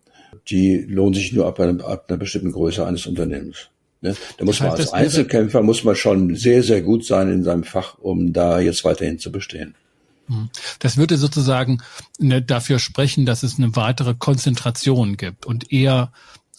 [0.49, 3.69] Die lohnen sich nur ab, einer, ab einer bestimmten Größe eines Unternehmens.
[4.01, 4.15] Ne?
[4.37, 7.97] Da muss man als Einzelkämpfer muss man schon sehr, sehr gut sein in seinem Fach,
[7.97, 9.75] um da jetzt weiterhin zu bestehen.
[10.27, 10.49] Hm.
[10.79, 11.79] Das würde sozusagen
[12.19, 16.11] ne, dafür sprechen, dass es eine weitere Konzentration gibt und eher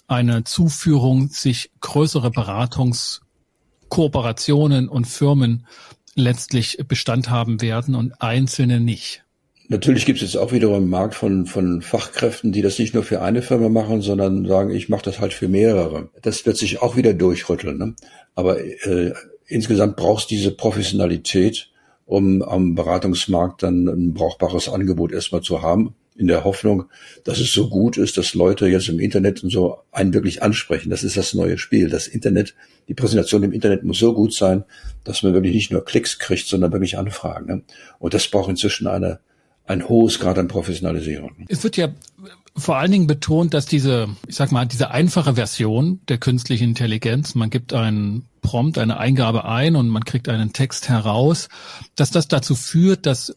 [0.09, 5.67] eine Zuführung, sich größere Beratungskooperationen und Firmen
[6.15, 9.23] letztlich Bestand haben werden und einzelne nicht.
[9.71, 13.03] Natürlich gibt es jetzt auch wiederum einen Markt von, von Fachkräften, die das nicht nur
[13.03, 16.09] für eine Firma machen, sondern sagen, ich mache das halt für mehrere.
[16.23, 17.77] Das wird sich auch wieder durchrütteln.
[17.77, 17.95] Ne?
[18.35, 19.13] Aber äh,
[19.47, 21.71] insgesamt brauchst diese Professionalität,
[22.07, 26.87] um am Beratungsmarkt dann ein brauchbares Angebot erstmal zu haben, in der Hoffnung,
[27.25, 30.89] dass es so gut ist, dass Leute jetzt im Internet und so einen wirklich ansprechen.
[30.89, 31.91] Das ist das neue Spiel.
[31.91, 32.55] Das Internet,
[32.89, 34.65] die Präsentation im Internet muss so gut sein,
[35.05, 37.47] dass man wirklich nicht nur Klicks kriegt, sondern wirklich Anfragen.
[37.47, 37.63] Ne?
[37.99, 39.21] Und das braucht inzwischen eine
[39.69, 41.33] ein hohes Grad an Professionalisierung.
[41.49, 41.89] Es wird ja
[42.57, 47.35] vor allen Dingen betont, dass diese, ich sag mal, diese einfache Version der künstlichen Intelligenz,
[47.35, 51.49] man gibt einen Prompt, eine Eingabe ein und man kriegt einen Text heraus,
[51.95, 53.37] dass das dazu führt, dass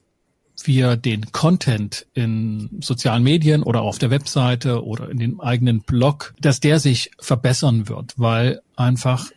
[0.64, 6.34] wir den Content in sozialen Medien oder auf der Webseite oder in dem eigenen Blog,
[6.40, 9.30] dass der sich verbessern wird, weil einfach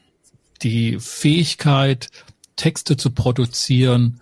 [0.62, 2.11] die Fähigkeit,
[2.57, 4.20] Texte zu produzieren,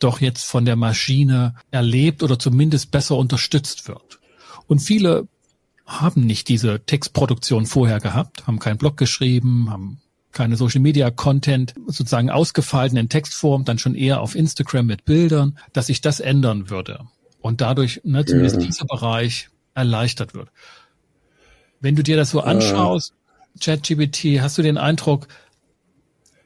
[0.00, 4.20] doch jetzt von der Maschine erlebt oder zumindest besser unterstützt wird.
[4.66, 5.28] Und viele
[5.86, 10.00] haben nicht diese Textproduktion vorher gehabt, haben keinen Blog geschrieben, haben
[10.32, 15.58] keine Social Media Content sozusagen ausgefallen in Textform, dann schon eher auf Instagram mit Bildern,
[15.72, 17.00] dass sich das ändern würde
[17.40, 18.66] und dadurch ne, zumindest ja.
[18.66, 20.50] dieser Bereich erleichtert wird.
[21.80, 23.14] Wenn du dir das so anschaust,
[23.60, 25.26] ChatGPT, hast du den Eindruck,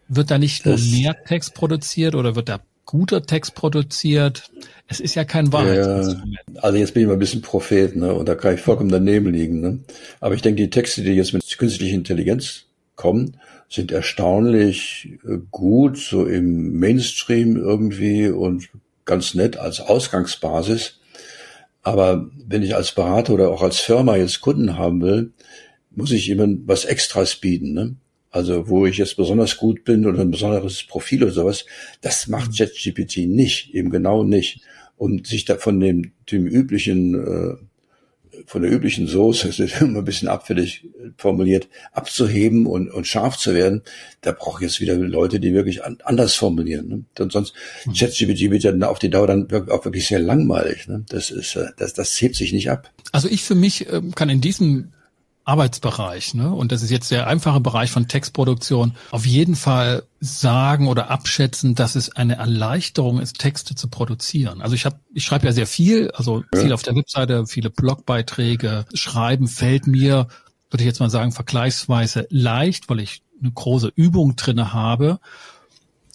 [0.08, 4.50] wird da nicht nur mehr Text produziert oder wird da guter Text produziert.
[4.86, 6.38] Es ist ja kein Wahrheitsinstrument.
[6.54, 8.12] Ja, also jetzt bin ich mal ein bisschen Prophet, ne?
[8.12, 9.60] Und da kann ich vollkommen daneben liegen.
[9.60, 9.78] Ne?
[10.20, 12.66] Aber ich denke, die Texte, die jetzt mit künstlicher Intelligenz
[12.96, 18.68] kommen, sind erstaunlich äh, gut, so im Mainstream irgendwie und
[19.04, 21.00] ganz nett als Ausgangsbasis.
[21.82, 25.32] Aber wenn ich als Berater oder auch als Firma jetzt Kunden haben will,
[25.90, 27.72] muss ich jemand was Extras bieten.
[27.72, 27.96] Ne?
[28.34, 31.66] Also wo ich jetzt besonders gut bin oder ein besonderes Profil oder sowas,
[32.00, 32.56] das macht mhm.
[32.56, 34.60] ChatGPT nicht, eben genau nicht.
[34.96, 37.54] Und sich da von dem, dem üblichen äh,
[38.46, 40.84] von der üblichen Soße, das ist immer ein bisschen abfällig
[41.16, 43.82] formuliert, abzuheben und, und scharf zu werden,
[44.20, 46.88] da brauche ich jetzt wieder Leute, die wirklich an, anders formulieren.
[46.88, 47.04] Ne?
[47.16, 47.54] Denn sonst
[47.86, 47.92] mhm.
[47.92, 50.88] ChatGPT wird ja auf die Dauer dann auch wirklich sehr langweilig.
[50.88, 51.04] Ne?
[51.08, 52.90] Das ist, äh, das, das hebt sich nicht ab.
[53.12, 54.90] Also ich für mich ähm, kann in diesem
[55.44, 56.52] Arbeitsbereich, ne?
[56.52, 58.94] Und das ist jetzt der einfache Bereich von Textproduktion.
[59.10, 64.62] Auf jeden Fall sagen oder abschätzen, dass es eine Erleichterung ist, Texte zu produzieren.
[64.62, 68.86] Also ich habe, ich schreibe ja sehr viel, also viel auf der Webseite, viele Blogbeiträge.
[68.94, 70.28] Schreiben fällt mir,
[70.70, 75.20] würde ich jetzt mal sagen, vergleichsweise leicht, weil ich eine große Übung drinne habe.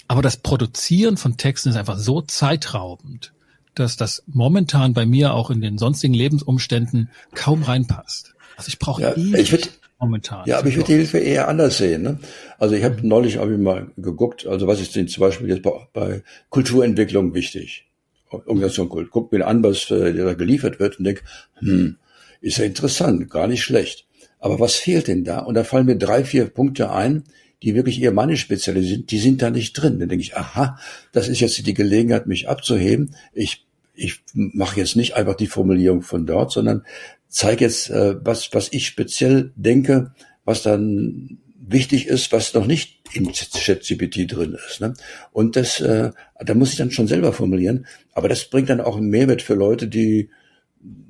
[0.07, 3.31] Aber das Produzieren von Texten ist einfach so zeitraubend,
[3.75, 8.33] dass das momentan bei mir auch in den sonstigen Lebensumständen kaum reinpasst.
[8.59, 10.45] Also ich brauche ja, ich würd, momentan.
[10.45, 12.01] Ja, aber ich würde die Hilfe eher anders sehen.
[12.01, 12.19] Ne?
[12.57, 13.07] Also ich habe mhm.
[13.07, 17.33] neulich hab ich mal geguckt, also was ist denn zum Beispiel jetzt bei, bei Kulturentwicklung
[17.33, 17.87] wichtig?
[18.29, 19.11] Organisation Kult.
[19.11, 21.23] Guck mir an, was äh, da geliefert wird und denk,
[21.59, 21.95] hm,
[22.41, 24.07] ist ja interessant, gar nicht schlecht.
[24.39, 25.39] Aber was fehlt denn da?
[25.39, 27.23] Und da fallen mir drei, vier Punkte ein,
[27.63, 29.99] die wirklich eher meine Spezialität sind, die sind da nicht drin.
[29.99, 30.77] Dann denke ich, aha,
[31.13, 33.15] das ist jetzt die Gelegenheit, mich abzuheben.
[33.31, 33.65] Ich
[33.99, 36.85] ich mache jetzt nicht einfach die Formulierung von dort, sondern
[37.29, 40.13] zeige jetzt, äh, was, was ich speziell denke,
[40.45, 44.81] was dann wichtig ist, was noch nicht in ChatGPT drin ist.
[44.81, 44.93] Ne?
[45.31, 47.85] Und das, äh, da muss ich dann schon selber formulieren.
[48.13, 50.29] Aber das bringt dann auch einen Mehrwert für Leute, die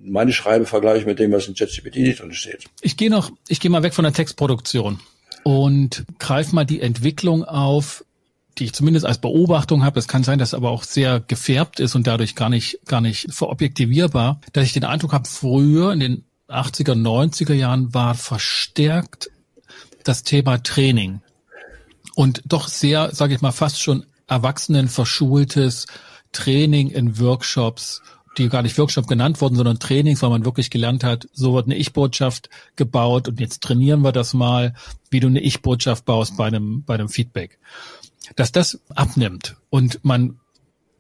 [0.02, 2.66] meine Schreibe vergleichen mit dem, was in ChatGPT nicht drin steht.
[2.82, 5.00] Ich gehe noch, ich gehe mal weg von der Textproduktion
[5.44, 8.04] und greife mal die Entwicklung auf,
[8.60, 11.96] die ich zumindest als Beobachtung habe, es kann sein, dass aber auch sehr gefärbt ist
[11.96, 16.24] und dadurch gar nicht, gar nicht verobjektivierbar, dass ich den Eindruck habe, früher in den
[16.50, 19.30] 80er, 90er Jahren war verstärkt
[20.04, 21.22] das Thema Training.
[22.16, 25.88] Und doch sehr, sage ich mal, fast schon Erwachsenen verschultes
[26.32, 28.02] Training in Workshops,
[28.38, 31.66] die gar nicht Workshop genannt wurden, sondern Trainings, weil man wirklich gelernt hat, so wird
[31.66, 34.74] eine Ich-Botschaft gebaut und jetzt trainieren wir das mal,
[35.10, 37.60] wie du eine Ich-Botschaft baust bei einem, bei einem Feedback
[38.36, 40.40] dass das abnimmt und man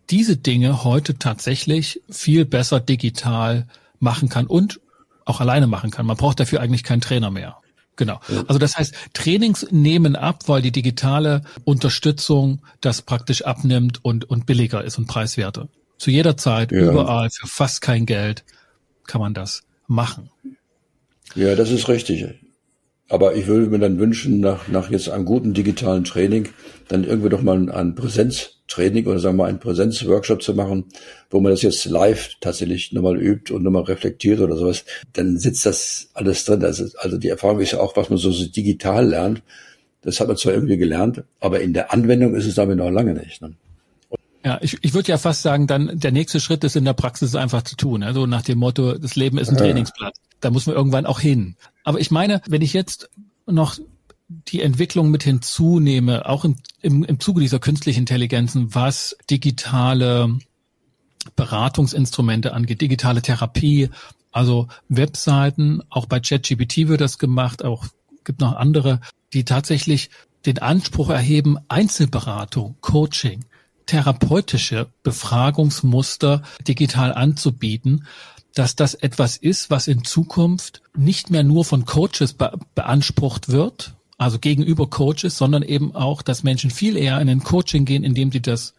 [0.10, 3.68] diese Dinge heute tatsächlich viel besser digital
[4.00, 4.80] machen kann und
[5.26, 6.06] auch alleine machen kann.
[6.06, 7.58] Man braucht dafür eigentlich keinen Trainer mehr.
[7.96, 8.20] Genau.
[8.48, 14.46] Also das heißt, Trainings nehmen ab, weil die digitale Unterstützung das praktisch abnimmt und, und
[14.46, 15.68] billiger ist und preiswerter.
[15.98, 16.80] Zu jeder Zeit, ja.
[16.80, 18.46] überall, für fast kein Geld
[19.06, 20.30] kann man das machen.
[21.36, 22.26] Ja, das ist richtig.
[23.10, 26.50] Aber ich würde mir dann wünschen, nach, nach jetzt einem guten digitalen Training,
[26.88, 30.86] dann irgendwie doch mal ein Präsenztraining oder sagen wir mal einen Präsenzworkshop zu machen,
[31.32, 34.86] wo man das jetzt live tatsächlich nochmal übt und nochmal reflektiert oder sowas.
[35.13, 36.63] Dann sitzt das alles drin.
[36.63, 39.41] Also, also die Erfahrung ist ja auch, was man so digital lernt.
[40.04, 43.15] Das hat man zwar irgendwie gelernt, aber in der Anwendung ist es damit noch lange
[43.15, 43.41] nicht.
[43.41, 43.56] Ne?
[44.43, 47.36] Ja, ich, ich würde ja fast sagen, dann der nächste Schritt ist in der Praxis
[47.36, 48.04] einfach zu tun.
[48.04, 50.15] Also nach dem Motto, das Leben ist ein Trainingsplatz.
[50.39, 51.56] Da muss man irgendwann auch hin.
[51.84, 53.10] Aber ich meine, wenn ich jetzt
[53.45, 53.78] noch
[54.30, 60.38] die Entwicklung mit hinzunehme, auch im, im, im Zuge dieser künstlichen Intelligenzen, was digitale
[61.36, 63.89] Beratungsinstrumente angeht, digitale Therapie,
[64.32, 67.88] also Webseiten, auch bei ChatGPT wird das gemacht, auch
[68.23, 69.02] gibt noch andere,
[69.34, 70.12] die tatsächlich
[70.45, 73.43] den Anspruch erheben, Einzelberatung, Coaching,
[73.89, 78.06] therapeutische Befragungsmuster digital anzubieten,
[78.54, 83.95] dass das etwas ist, was in Zukunft nicht mehr nur von Coaches be beansprucht wird,
[84.19, 88.32] also gegenüber Coaches, sondern eben auch, dass Menschen viel eher in ein Coaching gehen, indem
[88.32, 88.75] sie das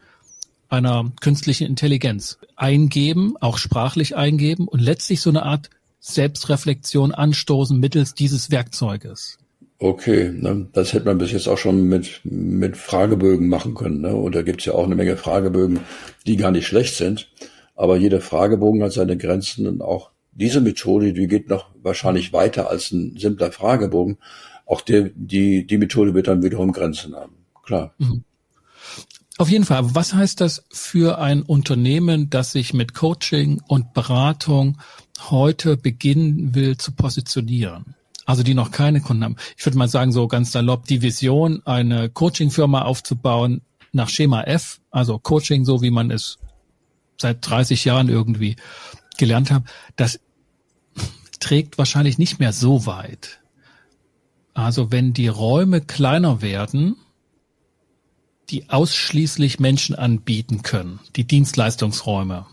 [0.69, 8.15] einer künstlichen Intelligenz eingeben, auch sprachlich eingeben und letztlich so eine Art Selbstreflexion anstoßen mittels
[8.15, 9.40] dieses Werkzeuges.
[9.83, 14.03] Okay, ne, das hätte man bis jetzt auch schon mit, mit Fragebögen machen können.
[14.03, 14.15] Ne?
[14.15, 15.81] Und da gibt's ja auch eine Menge Fragebögen,
[16.27, 17.31] die gar nicht schlecht sind.
[17.77, 22.69] Aber jeder Fragebogen hat seine Grenzen und auch diese Methode, die geht noch wahrscheinlich weiter
[22.69, 24.19] als ein simpler Fragebogen.
[24.67, 27.33] Auch der, die, die Methode wird dann wiederum Grenzen haben.
[27.63, 27.95] Klar.
[27.97, 28.25] Mhm.
[29.39, 29.95] Auf jeden Fall.
[29.95, 34.77] Was heißt das für ein Unternehmen, das sich mit Coaching und Beratung
[35.31, 37.95] heute beginnen will zu positionieren?
[38.27, 39.37] Also die noch keine Kunden haben.
[39.57, 44.81] Ich würde mal sagen, so ganz salopp, die Vision, eine Coaching-Firma aufzubauen nach Schema F,
[44.91, 46.39] also Coaching, so wie man es
[47.19, 48.57] seit 30 Jahren irgendwie
[49.19, 49.65] gelernt habe,
[49.97, 50.21] das
[51.41, 53.41] trägt wahrscheinlich nicht mehr so weit.
[54.55, 56.97] Also wenn die Räume kleiner werden,
[58.51, 62.47] die ausschließlich Menschen anbieten können, die Dienstleistungsräume.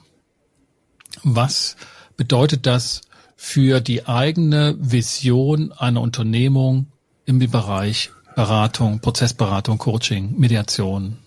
[1.23, 1.75] Was
[2.15, 3.01] bedeutet das
[3.37, 6.87] für die eigene Vision einer Unternehmung
[7.25, 11.17] im Bereich Beratung, Prozessberatung, Coaching, Mediation?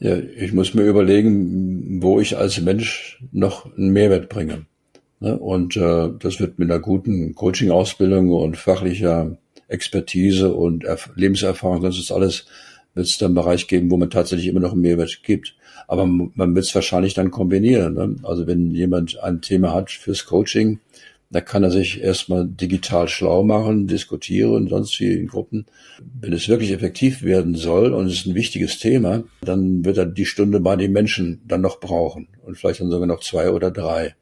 [0.00, 4.66] Ja, ich muss mir überlegen, wo ich als Mensch noch einen Mehrwert bringe.
[5.20, 5.38] Ne?
[5.38, 9.36] Und äh, das wird mit einer guten Coaching-Ausbildung und fachlicher
[9.68, 12.46] Expertise und Erf Lebenserfahrung, das ist alles,
[12.94, 15.54] wird es dann Bereich geben, wo man tatsächlich immer noch einen Mehrwert gibt.
[15.88, 17.94] Aber man wird es wahrscheinlich dann kombinieren.
[17.94, 18.16] Ne?
[18.22, 20.80] Also wenn jemand ein Thema hat fürs Coaching,
[21.32, 25.66] da kann er sich erstmal digital schlau machen, diskutieren, sonst wie in Gruppen.
[26.20, 30.06] Wenn es wirklich effektiv werden soll und es ist ein wichtiges Thema, dann wird er
[30.06, 33.70] die Stunde bei den Menschen dann noch brauchen und vielleicht dann sogar noch zwei oder
[33.70, 34.16] drei.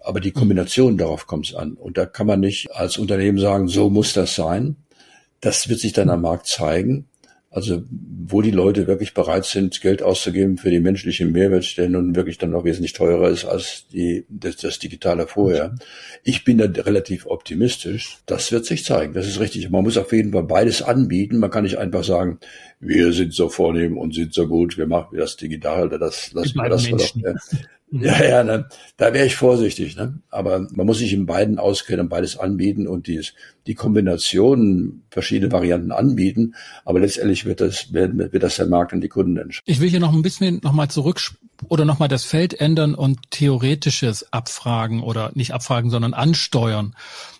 [0.00, 1.74] Aber die Kombination darauf kommt es an.
[1.74, 4.76] Und da kann man nicht als Unternehmen sagen, so muss das sein.
[5.40, 7.06] Das wird sich dann am Markt zeigen.
[7.52, 12.14] Also wo die Leute wirklich bereit sind, Geld auszugeben für die menschliche Mehrwert, der nun
[12.14, 15.74] wirklich dann noch wesentlich teurer ist als die, das, das Digitale vorher.
[16.22, 18.18] Ich bin da relativ optimistisch.
[18.26, 19.14] Das wird sich zeigen.
[19.14, 19.68] Das ist richtig.
[19.68, 21.38] Man muss auf jeden Fall beides anbieten.
[21.38, 22.38] Man kann nicht einfach sagen,
[22.78, 26.68] wir sind so vornehm und sind so gut, wir machen das digital, das lassen wir
[26.68, 27.16] das doch.
[27.16, 27.34] Ja.
[27.90, 28.04] Mhm.
[28.04, 28.68] Ja, ja, ne?
[28.96, 29.96] da wäre ich vorsichtig.
[29.96, 30.20] Ne?
[30.30, 33.34] Aber man muss sich in beiden auskennen, beides anbieten und dies,
[33.66, 36.54] die Kombination verschiedene Varianten anbieten.
[36.84, 39.64] Aber letztendlich wird das, wird, wird das der Markt und die Kunden entscheiden.
[39.66, 41.20] Ich will hier noch ein bisschen nochmal zurück
[41.68, 46.94] oder nochmal das Feld ändern und theoretisches abfragen oder nicht abfragen, sondern ansteuern.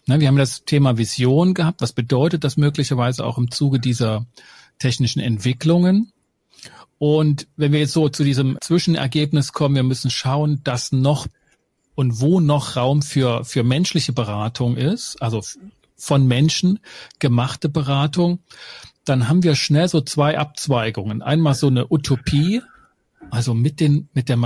[0.07, 1.81] Ne, wir haben das Thema Vision gehabt.
[1.81, 4.27] Was bedeutet das möglicherweise auch im Zuge dieser
[4.79, 6.13] technischen Entwicklungen?
[7.01, 11.27] Und wenn wir jetzt so zu diesem Zwischenergebnis kommen, wir müssen schauen, dass noch
[11.95, 15.43] und wo noch Raum für, für menschliche Beratung ist, also
[15.97, 16.79] von Menschen
[17.19, 18.41] gemachte Beratung,
[19.07, 21.23] dann haben wir schnell so zwei Abzweigungen.
[21.23, 22.61] Einmal so eine Utopie,
[23.31, 24.37] also mit den, mit der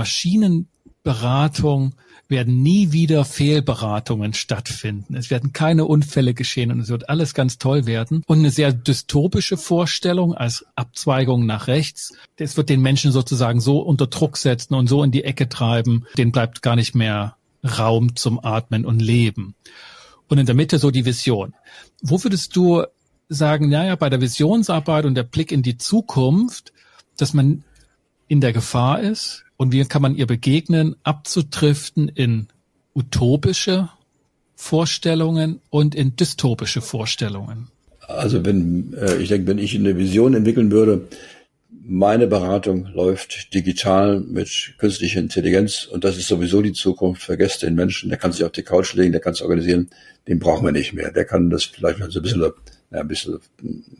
[1.05, 1.93] Maschinenberatung
[2.27, 5.15] werden nie wieder Fehlberatungen stattfinden.
[5.15, 8.23] Es werden keine Unfälle geschehen und es wird alles ganz toll werden.
[8.25, 12.13] Und eine sehr dystopische Vorstellung als Abzweigung nach rechts.
[12.37, 16.05] Es wird den Menschen sozusagen so unter Druck setzen und so in die Ecke treiben,
[16.17, 19.53] den bleibt gar nicht mehr Raum zum Atmen und Leben.
[20.27, 21.53] Und in der Mitte so die Vision.
[22.01, 22.83] Wo würdest du
[23.29, 26.73] sagen, naja, bei der Visionsarbeit und der Blick in die Zukunft,
[27.17, 27.63] dass man
[28.27, 32.47] in der Gefahr ist, und wie kann man ihr begegnen, abzudriften in
[32.93, 33.89] utopische
[34.55, 37.67] Vorstellungen und in dystopische Vorstellungen?
[38.07, 41.07] Also wenn, äh, ich denke, wenn ich eine Vision entwickeln würde,
[41.87, 47.21] meine Beratung läuft digital mit künstlicher Intelligenz und das ist sowieso die Zukunft.
[47.21, 49.89] Vergesst den Menschen, der kann sich auf die Couch legen, der kann es organisieren,
[50.27, 51.11] den brauchen wir nicht mehr.
[51.11, 52.41] Der kann das vielleicht so ein bisschen,
[52.91, 53.39] ja, ein bisschen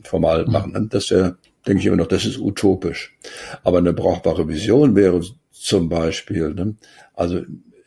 [0.02, 0.52] formal mhm.
[0.52, 0.88] machen.
[0.90, 1.36] Das wäre,
[1.66, 3.16] denke ich immer noch, das ist utopisch.
[3.64, 6.54] Aber eine brauchbare Vision wäre zum Beispiel.
[6.54, 6.76] Ne?
[7.14, 7.42] Also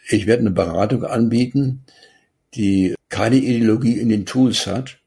[0.07, 1.83] ich werde eine Beratung anbieten,
[2.55, 4.97] die keine Ideologie in den Tools hat,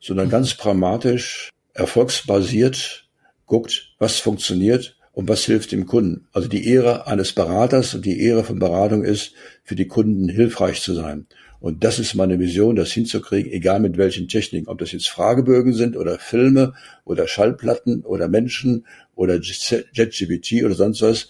[0.00, 0.30] sondern mhm.
[0.30, 3.06] ganz pragmatisch, erfolgsbasiert
[3.46, 6.28] guckt, was funktioniert und was hilft dem Kunden.
[6.32, 9.32] Also die Ehre eines Beraters und die Ehre von Beratung ist,
[9.64, 11.26] für die Kunden hilfreich zu sein.
[11.60, 15.74] Und das ist meine Vision, das hinzukriegen, egal mit welchen Techniken, ob das jetzt Fragebögen
[15.74, 16.72] sind oder Filme
[17.04, 21.28] oder Schallplatten oder Menschen oder JetGPT oder sonst was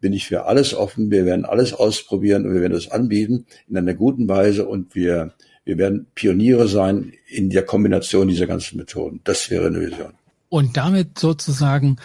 [0.00, 1.10] bin ich für alles offen.
[1.10, 5.34] Wir werden alles ausprobieren und wir werden das anbieten in einer guten Weise und wir,
[5.64, 9.20] wir werden Pioniere sein in der Kombination dieser ganzen Methoden.
[9.24, 10.14] Das wäre eine Vision.
[10.48, 11.96] Und damit sozusagen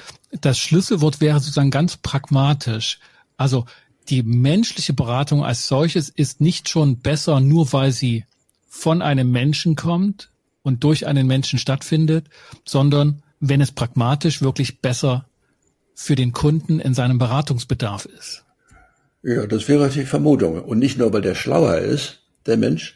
[0.41, 2.99] das Schlüsselwort wäre sozusagen ganz pragmatisch.
[3.37, 3.65] Also
[4.09, 8.25] die menschliche Beratung als solches ist nicht schon besser, nur weil sie
[8.67, 10.31] von einem Menschen kommt
[10.63, 12.27] und durch einen Menschen stattfindet,
[12.65, 15.25] sondern wenn es pragmatisch wirklich besser
[15.95, 18.43] für den Kunden in seinem Beratungsbedarf ist.
[19.23, 20.63] Ja, das wäre die Vermutung.
[20.63, 22.95] Und nicht nur, weil der schlauer ist, der Mensch,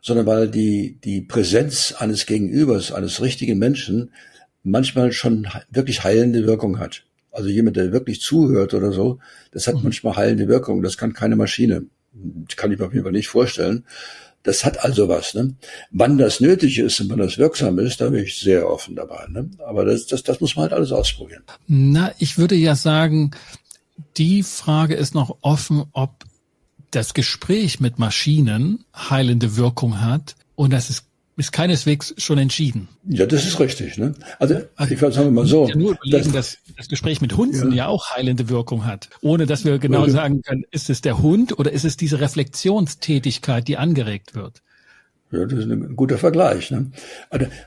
[0.00, 4.12] sondern weil die, die Präsenz eines Gegenübers, eines richtigen Menschen,
[4.62, 7.04] manchmal schon wirklich heilende Wirkung hat.
[7.38, 9.20] Also jemand, der wirklich zuhört oder so,
[9.52, 9.82] das hat mhm.
[9.84, 10.82] manchmal heilende Wirkung.
[10.82, 11.84] Das kann keine Maschine.
[12.12, 13.84] Das kann ich mir auf jeden Fall nicht vorstellen.
[14.42, 15.34] Das hat also was.
[15.34, 15.54] Ne?
[15.92, 19.28] Wann das nötig ist und wann das wirksam ist, da bin ich sehr offen dabei.
[19.28, 19.50] Ne?
[19.64, 21.44] Aber das, das, das muss man halt alles ausprobieren.
[21.68, 23.30] Na, ich würde ja sagen,
[24.16, 26.24] die Frage ist noch offen, ob
[26.90, 30.34] das Gespräch mit Maschinen heilende Wirkung hat.
[30.56, 31.04] Und das ist
[31.38, 32.88] ist keineswegs schon entschieden.
[33.08, 33.96] Ja, das ist richtig.
[33.96, 34.14] Ne?
[34.38, 35.68] Also, also ich sagen wir mal so.
[35.68, 37.76] Ja nur überlegen, dass, dass das Gespräch mit Hunden ja.
[37.76, 37.86] ja.
[37.86, 40.10] auch heilende Wirkung hat, ohne dass wir genau ja.
[40.10, 44.62] sagen können, ist es der Hund oder ist es diese Reflexionstätigkeit, die angeregt wird.
[45.30, 46.70] Ja, das ist ein guter Vergleich.
[46.70, 46.90] Ne?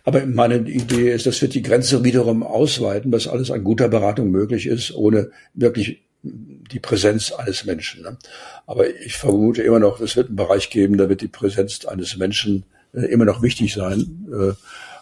[0.03, 4.31] Aber meine Idee ist, das wird die Grenze wiederum ausweiten, was alles an guter Beratung
[4.31, 8.03] möglich ist, ohne wirklich die Präsenz eines Menschen.
[8.03, 8.17] Ne?
[8.65, 12.17] Aber ich vermute immer noch, es wird einen Bereich geben, da wird die Präsenz eines
[12.17, 14.27] Menschen äh, immer noch wichtig sein.
[14.31, 14.53] Äh,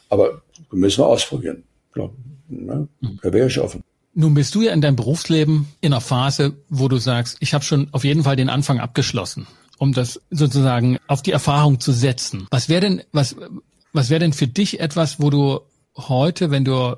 [0.10, 1.64] aber müssen wir ausprobieren.
[1.94, 2.16] Glaub,
[2.48, 2.88] ne?
[3.22, 3.84] Da wäre ich offen.
[4.14, 7.64] Nun bist du ja in deinem Berufsleben in einer Phase, wo du sagst, ich habe
[7.64, 9.48] schon auf jeden Fall den Anfang abgeschlossen.
[9.80, 12.48] um das sozusagen auf die Erfahrung zu setzen.
[12.52, 13.36] Was wäre denn, was,
[13.94, 15.62] was wäre denn für dich etwas, wo du
[15.98, 16.98] heute, wenn du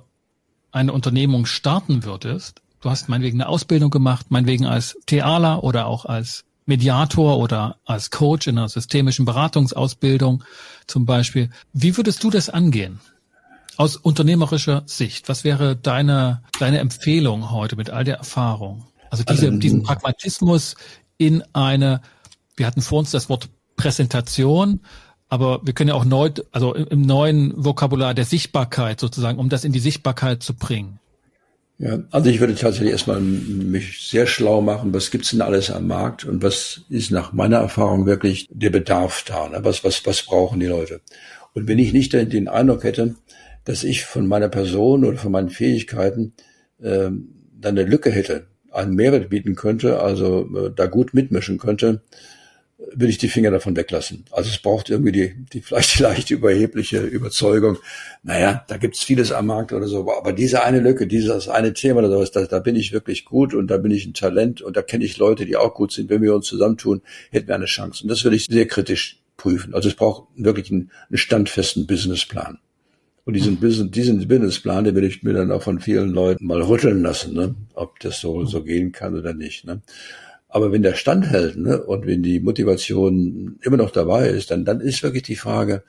[0.72, 6.06] eine Unternehmung starten würdest, du hast meinetwegen eine Ausbildung gemacht, meinetwegen als Thealer oder auch
[6.06, 10.44] als Mediator oder als Coach in einer systemischen Beratungsausbildung
[10.88, 11.50] zum Beispiel.
[11.74, 13.00] Wie würdest du das angehen?
[13.78, 18.86] Aus unternehmerischer Sicht, was wäre deine, deine Empfehlung heute mit all der Erfahrung?
[19.10, 20.76] Also diese, ähm, diesen Pragmatismus
[21.18, 22.02] in eine,
[22.56, 24.82] wir hatten vor uns das Wort Präsentation,
[25.28, 29.64] aber wir können ja auch neu, also im neuen Vokabular der Sichtbarkeit sozusagen, um das
[29.64, 31.00] in die Sichtbarkeit zu bringen.
[31.82, 35.88] Ja, also ich würde tatsächlich erstmal mich sehr schlau machen, was gibt's denn alles am
[35.88, 39.62] Markt und was ist nach meiner Erfahrung wirklich der Bedarf da, ne?
[39.64, 41.02] was, was, was brauchen die Leute.
[41.56, 43.16] Und wenn ich nicht den Eindruck hätte,
[43.66, 46.34] dass ich von meiner Person oder von meinen Fähigkeiten
[46.84, 47.30] ähm,
[47.60, 52.04] dann eine Lücke hätte, einen Mehrwert bieten könnte, also äh, da gut mitmischen könnte,
[52.94, 54.26] will ich die Finger davon weglassen.
[54.32, 57.78] Also es braucht irgendwie die, die vielleicht die leichte überhebliche Überzeugung,
[58.24, 62.00] naja, da gibt's vieles am Markt oder so, aber diese eine Lücke, dieses eine Thema
[62.00, 64.76] oder sowas, da, da bin ich wirklich gut und da bin ich ein Talent und
[64.78, 66.10] da kenne ich Leute, die auch gut sind.
[66.10, 68.04] Wenn wir uns zusammentun, hätten wir eine Chance.
[68.04, 69.74] Und das würde ich sehr kritisch prüfen.
[69.74, 72.60] Also es braucht wirklich einen, einen standfesten Businessplan.
[73.24, 76.62] Und diesen, Business, diesen Businessplan, den will ich mir dann auch von vielen Leuten mal
[76.62, 77.56] rütteln lassen, ne?
[77.76, 79.66] ob das so, so gehen kann oder nicht.
[79.66, 79.82] Ne?
[80.54, 81.82] Aber wenn der standhält ne?
[81.82, 85.84] und wenn die Motivation immer noch dabei ist, dann, dann ist wirklich die Frage,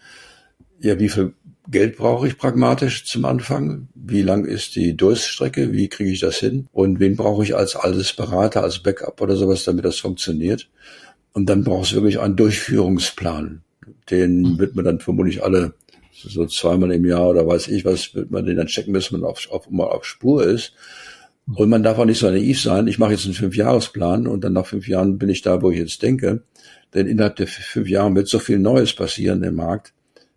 [0.80, 1.34] ja, wie viel
[1.68, 3.88] Geld brauche ich pragmatisch zum Anfang?
[3.94, 5.72] Wie lang ist die Durststrecke?
[5.72, 6.68] Wie kriege ich das hin?
[6.72, 10.68] Und wen brauche ich als altes Berater, als Backup oder sowas, damit das funktioniert?
[11.32, 13.62] Und dann braucht es wirklich einen Durchführungsplan.
[14.10, 15.74] Den wird man dann vermutlich alle
[16.12, 19.24] so zweimal im Jahr oder weiß ich was, wird man den dann checken, bis man
[19.24, 20.72] auf, auf, mal auf Spur ist.
[21.46, 22.86] Und man darf auch nicht so naiv sein.
[22.86, 25.78] Ich mache jetzt einen Fünfjahresplan und dann nach fünf Jahren bin ich da, wo ich
[25.78, 26.42] jetzt denke.
[26.94, 29.92] Denn innerhalb der fünf Jahre wird so viel Neues passieren im Markt.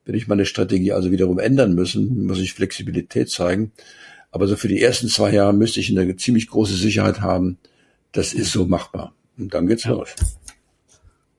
[0.06, 3.72] Wenn ich meine Strategie also wiederum ändern müssen, muss ich Flexibilität zeigen.
[4.32, 7.58] Aber so für die ersten zwei Jahre müsste ich eine ziemlich große Sicherheit haben.
[8.12, 9.14] Das ist so machbar.
[9.38, 10.10] Und dann geht's los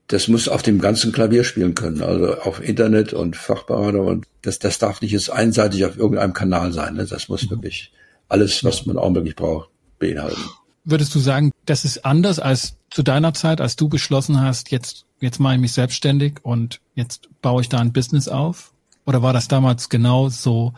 [0.07, 4.57] das muss auf dem ganzen Klavier spielen können, also auf Internet und Fachberater und das,
[4.57, 6.95] das darf nicht jetzt einseitig auf irgendeinem Kanal sein.
[6.95, 7.05] Ne?
[7.05, 7.91] Das muss wirklich
[8.29, 9.69] alles, was man augenblicklich braucht,
[9.99, 10.41] beinhalten.
[10.83, 15.05] Würdest du sagen, das ist anders als zu deiner Zeit, als du beschlossen hast, jetzt,
[15.19, 18.73] jetzt mache ich mich selbstständig und jetzt baue ich da ein Business auf?
[19.05, 20.73] Oder war das damals genauso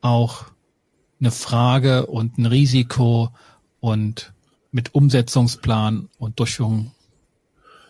[0.00, 0.44] auch
[1.20, 3.30] eine Frage und ein Risiko
[3.80, 4.32] und
[4.70, 6.92] mit Umsetzungsplan und Durchführung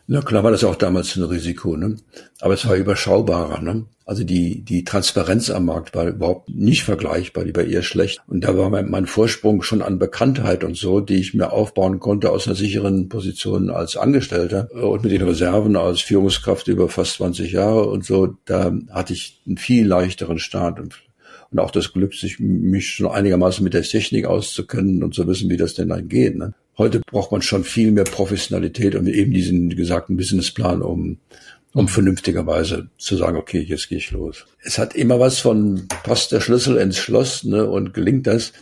[0.09, 1.97] na klar war das auch damals ein Risiko, ne?
[2.41, 3.61] aber es war überschaubarer.
[3.61, 3.87] Ne?
[4.09, 8.21] Also die, die Transparenz am Markt war überhaupt nicht vergleichbar, die war eher schlecht.
[8.29, 11.99] Und da war mein, mein Vorsprung schon an Bekanntheit und so, die ich mir aufbauen
[11.99, 17.15] konnte aus einer sicheren Position als Angestellter und mit den Reserven als Führungskraft über fast
[17.15, 20.95] 20 Jahre und so, da hatte ich einen viel leichteren Start und
[21.53, 25.49] und auch das Glück, sich mich schon einigermaßen mit der Technik auszukennen und zu wissen,
[25.49, 26.37] wie das denn dann geht.
[26.37, 26.55] Ne?
[26.77, 31.19] Heute braucht man schon viel mehr Professionalität und eben diesen gesagten Businessplan, um,
[31.77, 34.47] um vernünftigerweise zu sagen, okay, jetzt gehe ich los.
[34.63, 38.55] Es hat immer was von passt der Schlüssel ins Schloss ne, und gelingt das.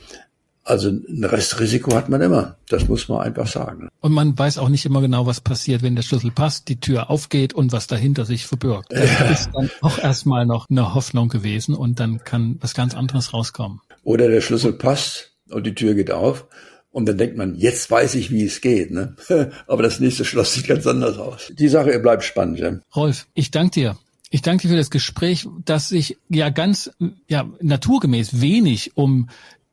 [0.64, 2.56] Also ein Restrisiko hat man immer.
[2.68, 3.88] Das muss man einfach sagen.
[4.00, 7.08] Und man weiß auch nicht immer genau, was passiert, wenn der Schlüssel passt, die Tür
[7.08, 8.88] aufgeht und was dahinter sich verbirgt.
[8.92, 9.26] Das ja.
[9.26, 13.80] ist dann auch erstmal noch eine Hoffnung gewesen und dann kann was ganz anderes rauskommen.
[14.02, 16.46] Oder der Schlüssel passt und die Tür geht auf
[16.94, 18.92] und dann denkt man, jetzt weiß ich, wie es geht.
[18.92, 19.16] Ne?
[19.66, 21.52] Aber das nächste Schloss sieht ganz anders aus.
[21.52, 22.60] Die Sache bleibt spannend.
[22.60, 22.78] Ja.
[22.94, 23.98] Rolf, ich danke dir.
[24.30, 26.92] Ich danke dir für das Gespräch, das sich ja ganz
[27.28, 29.28] ja, naturgemäß wenig um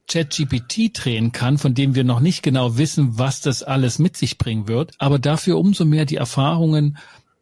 [0.08, 4.40] ChatGPT drehen kann, von dem wir noch nicht genau wissen, was das alles mit sich
[4.40, 6.98] bringen wird, aber dafür umso mehr die Erfahrungen,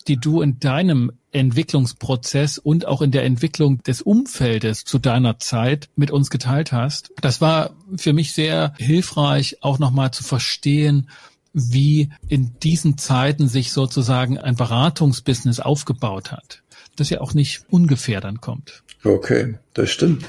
[0.08, 5.90] die du in deinem Entwicklungsprozess und auch in der Entwicklung des Umfeldes zu deiner Zeit
[5.96, 7.12] mit uns geteilt hast.
[7.22, 11.10] Das war für mich sehr hilfreich, auch nochmal zu verstehen,
[11.54, 16.62] wie in diesen Zeiten sich sozusagen ein Beratungsbusiness aufgebaut hat,
[16.96, 18.84] das ja auch nicht ungefähr dann kommt.
[19.04, 20.26] Okay, das stimmt.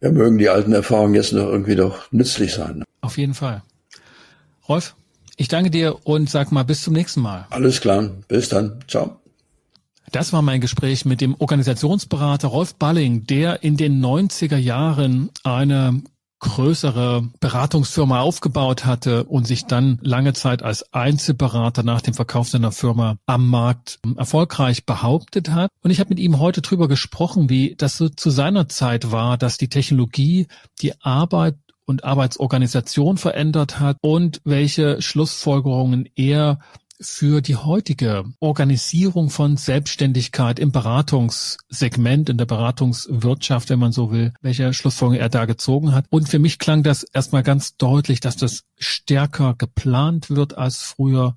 [0.00, 2.84] Ja, mögen die alten Erfahrungen jetzt noch irgendwie doch nützlich sein.
[3.00, 3.62] Auf jeden Fall.
[4.68, 4.94] Rolf,
[5.36, 7.46] ich danke dir und sag mal bis zum nächsten Mal.
[7.50, 8.10] Alles klar.
[8.28, 8.80] Bis dann.
[8.88, 9.21] Ciao.
[10.12, 16.02] Das war mein Gespräch mit dem Organisationsberater Rolf Balling, der in den 90er Jahren eine
[16.38, 22.72] größere Beratungsfirma aufgebaut hatte und sich dann lange Zeit als Einzelberater nach dem Verkauf seiner
[22.72, 25.70] Firma am Markt erfolgreich behauptet hat.
[25.82, 29.38] Und ich habe mit ihm heute drüber gesprochen, wie das so zu seiner Zeit war,
[29.38, 30.46] dass die Technologie
[30.82, 31.56] die Arbeit
[31.86, 36.58] und Arbeitsorganisation verändert hat und welche Schlussfolgerungen er
[37.00, 44.32] für die heutige Organisierung von Selbstständigkeit im Beratungssegment, in der Beratungswirtschaft, wenn man so will,
[44.40, 46.06] welche Schlussfolgerung er da gezogen hat.
[46.10, 51.34] Und für mich klang das erstmal ganz deutlich, dass das stärker geplant wird als früher,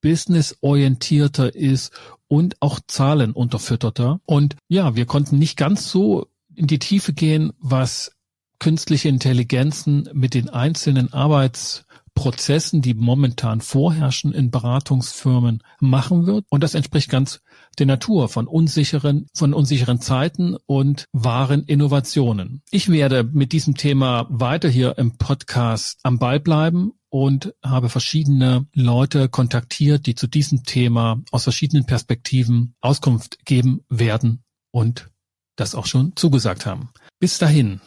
[0.00, 1.92] businessorientierter ist
[2.28, 4.20] und auch Zahlen unterfütterter.
[4.24, 8.12] Und ja, wir konnten nicht ganz so in die Tiefe gehen, was
[8.58, 11.84] künstliche Intelligenzen mit den einzelnen Arbeits
[12.20, 16.44] Prozessen, die momentan vorherrschen in Beratungsfirmen, machen wird.
[16.50, 17.40] Und das entspricht ganz
[17.78, 22.60] der Natur von unsicheren, von unsicheren Zeiten und wahren Innovationen.
[22.70, 28.66] Ich werde mit diesem Thema weiter hier im Podcast am Ball bleiben und habe verschiedene
[28.74, 35.08] Leute kontaktiert, die zu diesem Thema aus verschiedenen Perspektiven Auskunft geben werden und
[35.56, 36.90] das auch schon zugesagt haben.
[37.18, 37.80] Bis dahin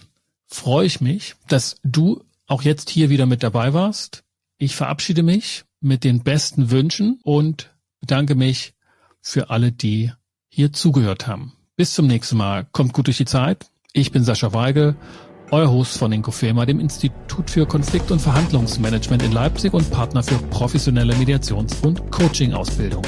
[0.48, 4.24] freue ich mich, dass du auch jetzt hier wieder mit dabei warst.
[4.58, 8.74] Ich verabschiede mich mit den besten Wünschen und bedanke mich
[9.22, 10.12] für alle, die
[10.50, 11.54] hier zugehört haben.
[11.76, 12.68] Bis zum nächsten Mal.
[12.72, 13.66] Kommt gut durch die Zeit.
[13.94, 14.96] Ich bin Sascha Weigel,
[15.52, 20.38] euer Host von Inkofema, dem Institut für Konflikt- und Verhandlungsmanagement in Leipzig und Partner für
[20.50, 23.04] professionelle Mediations- und Coaching-Ausbildung.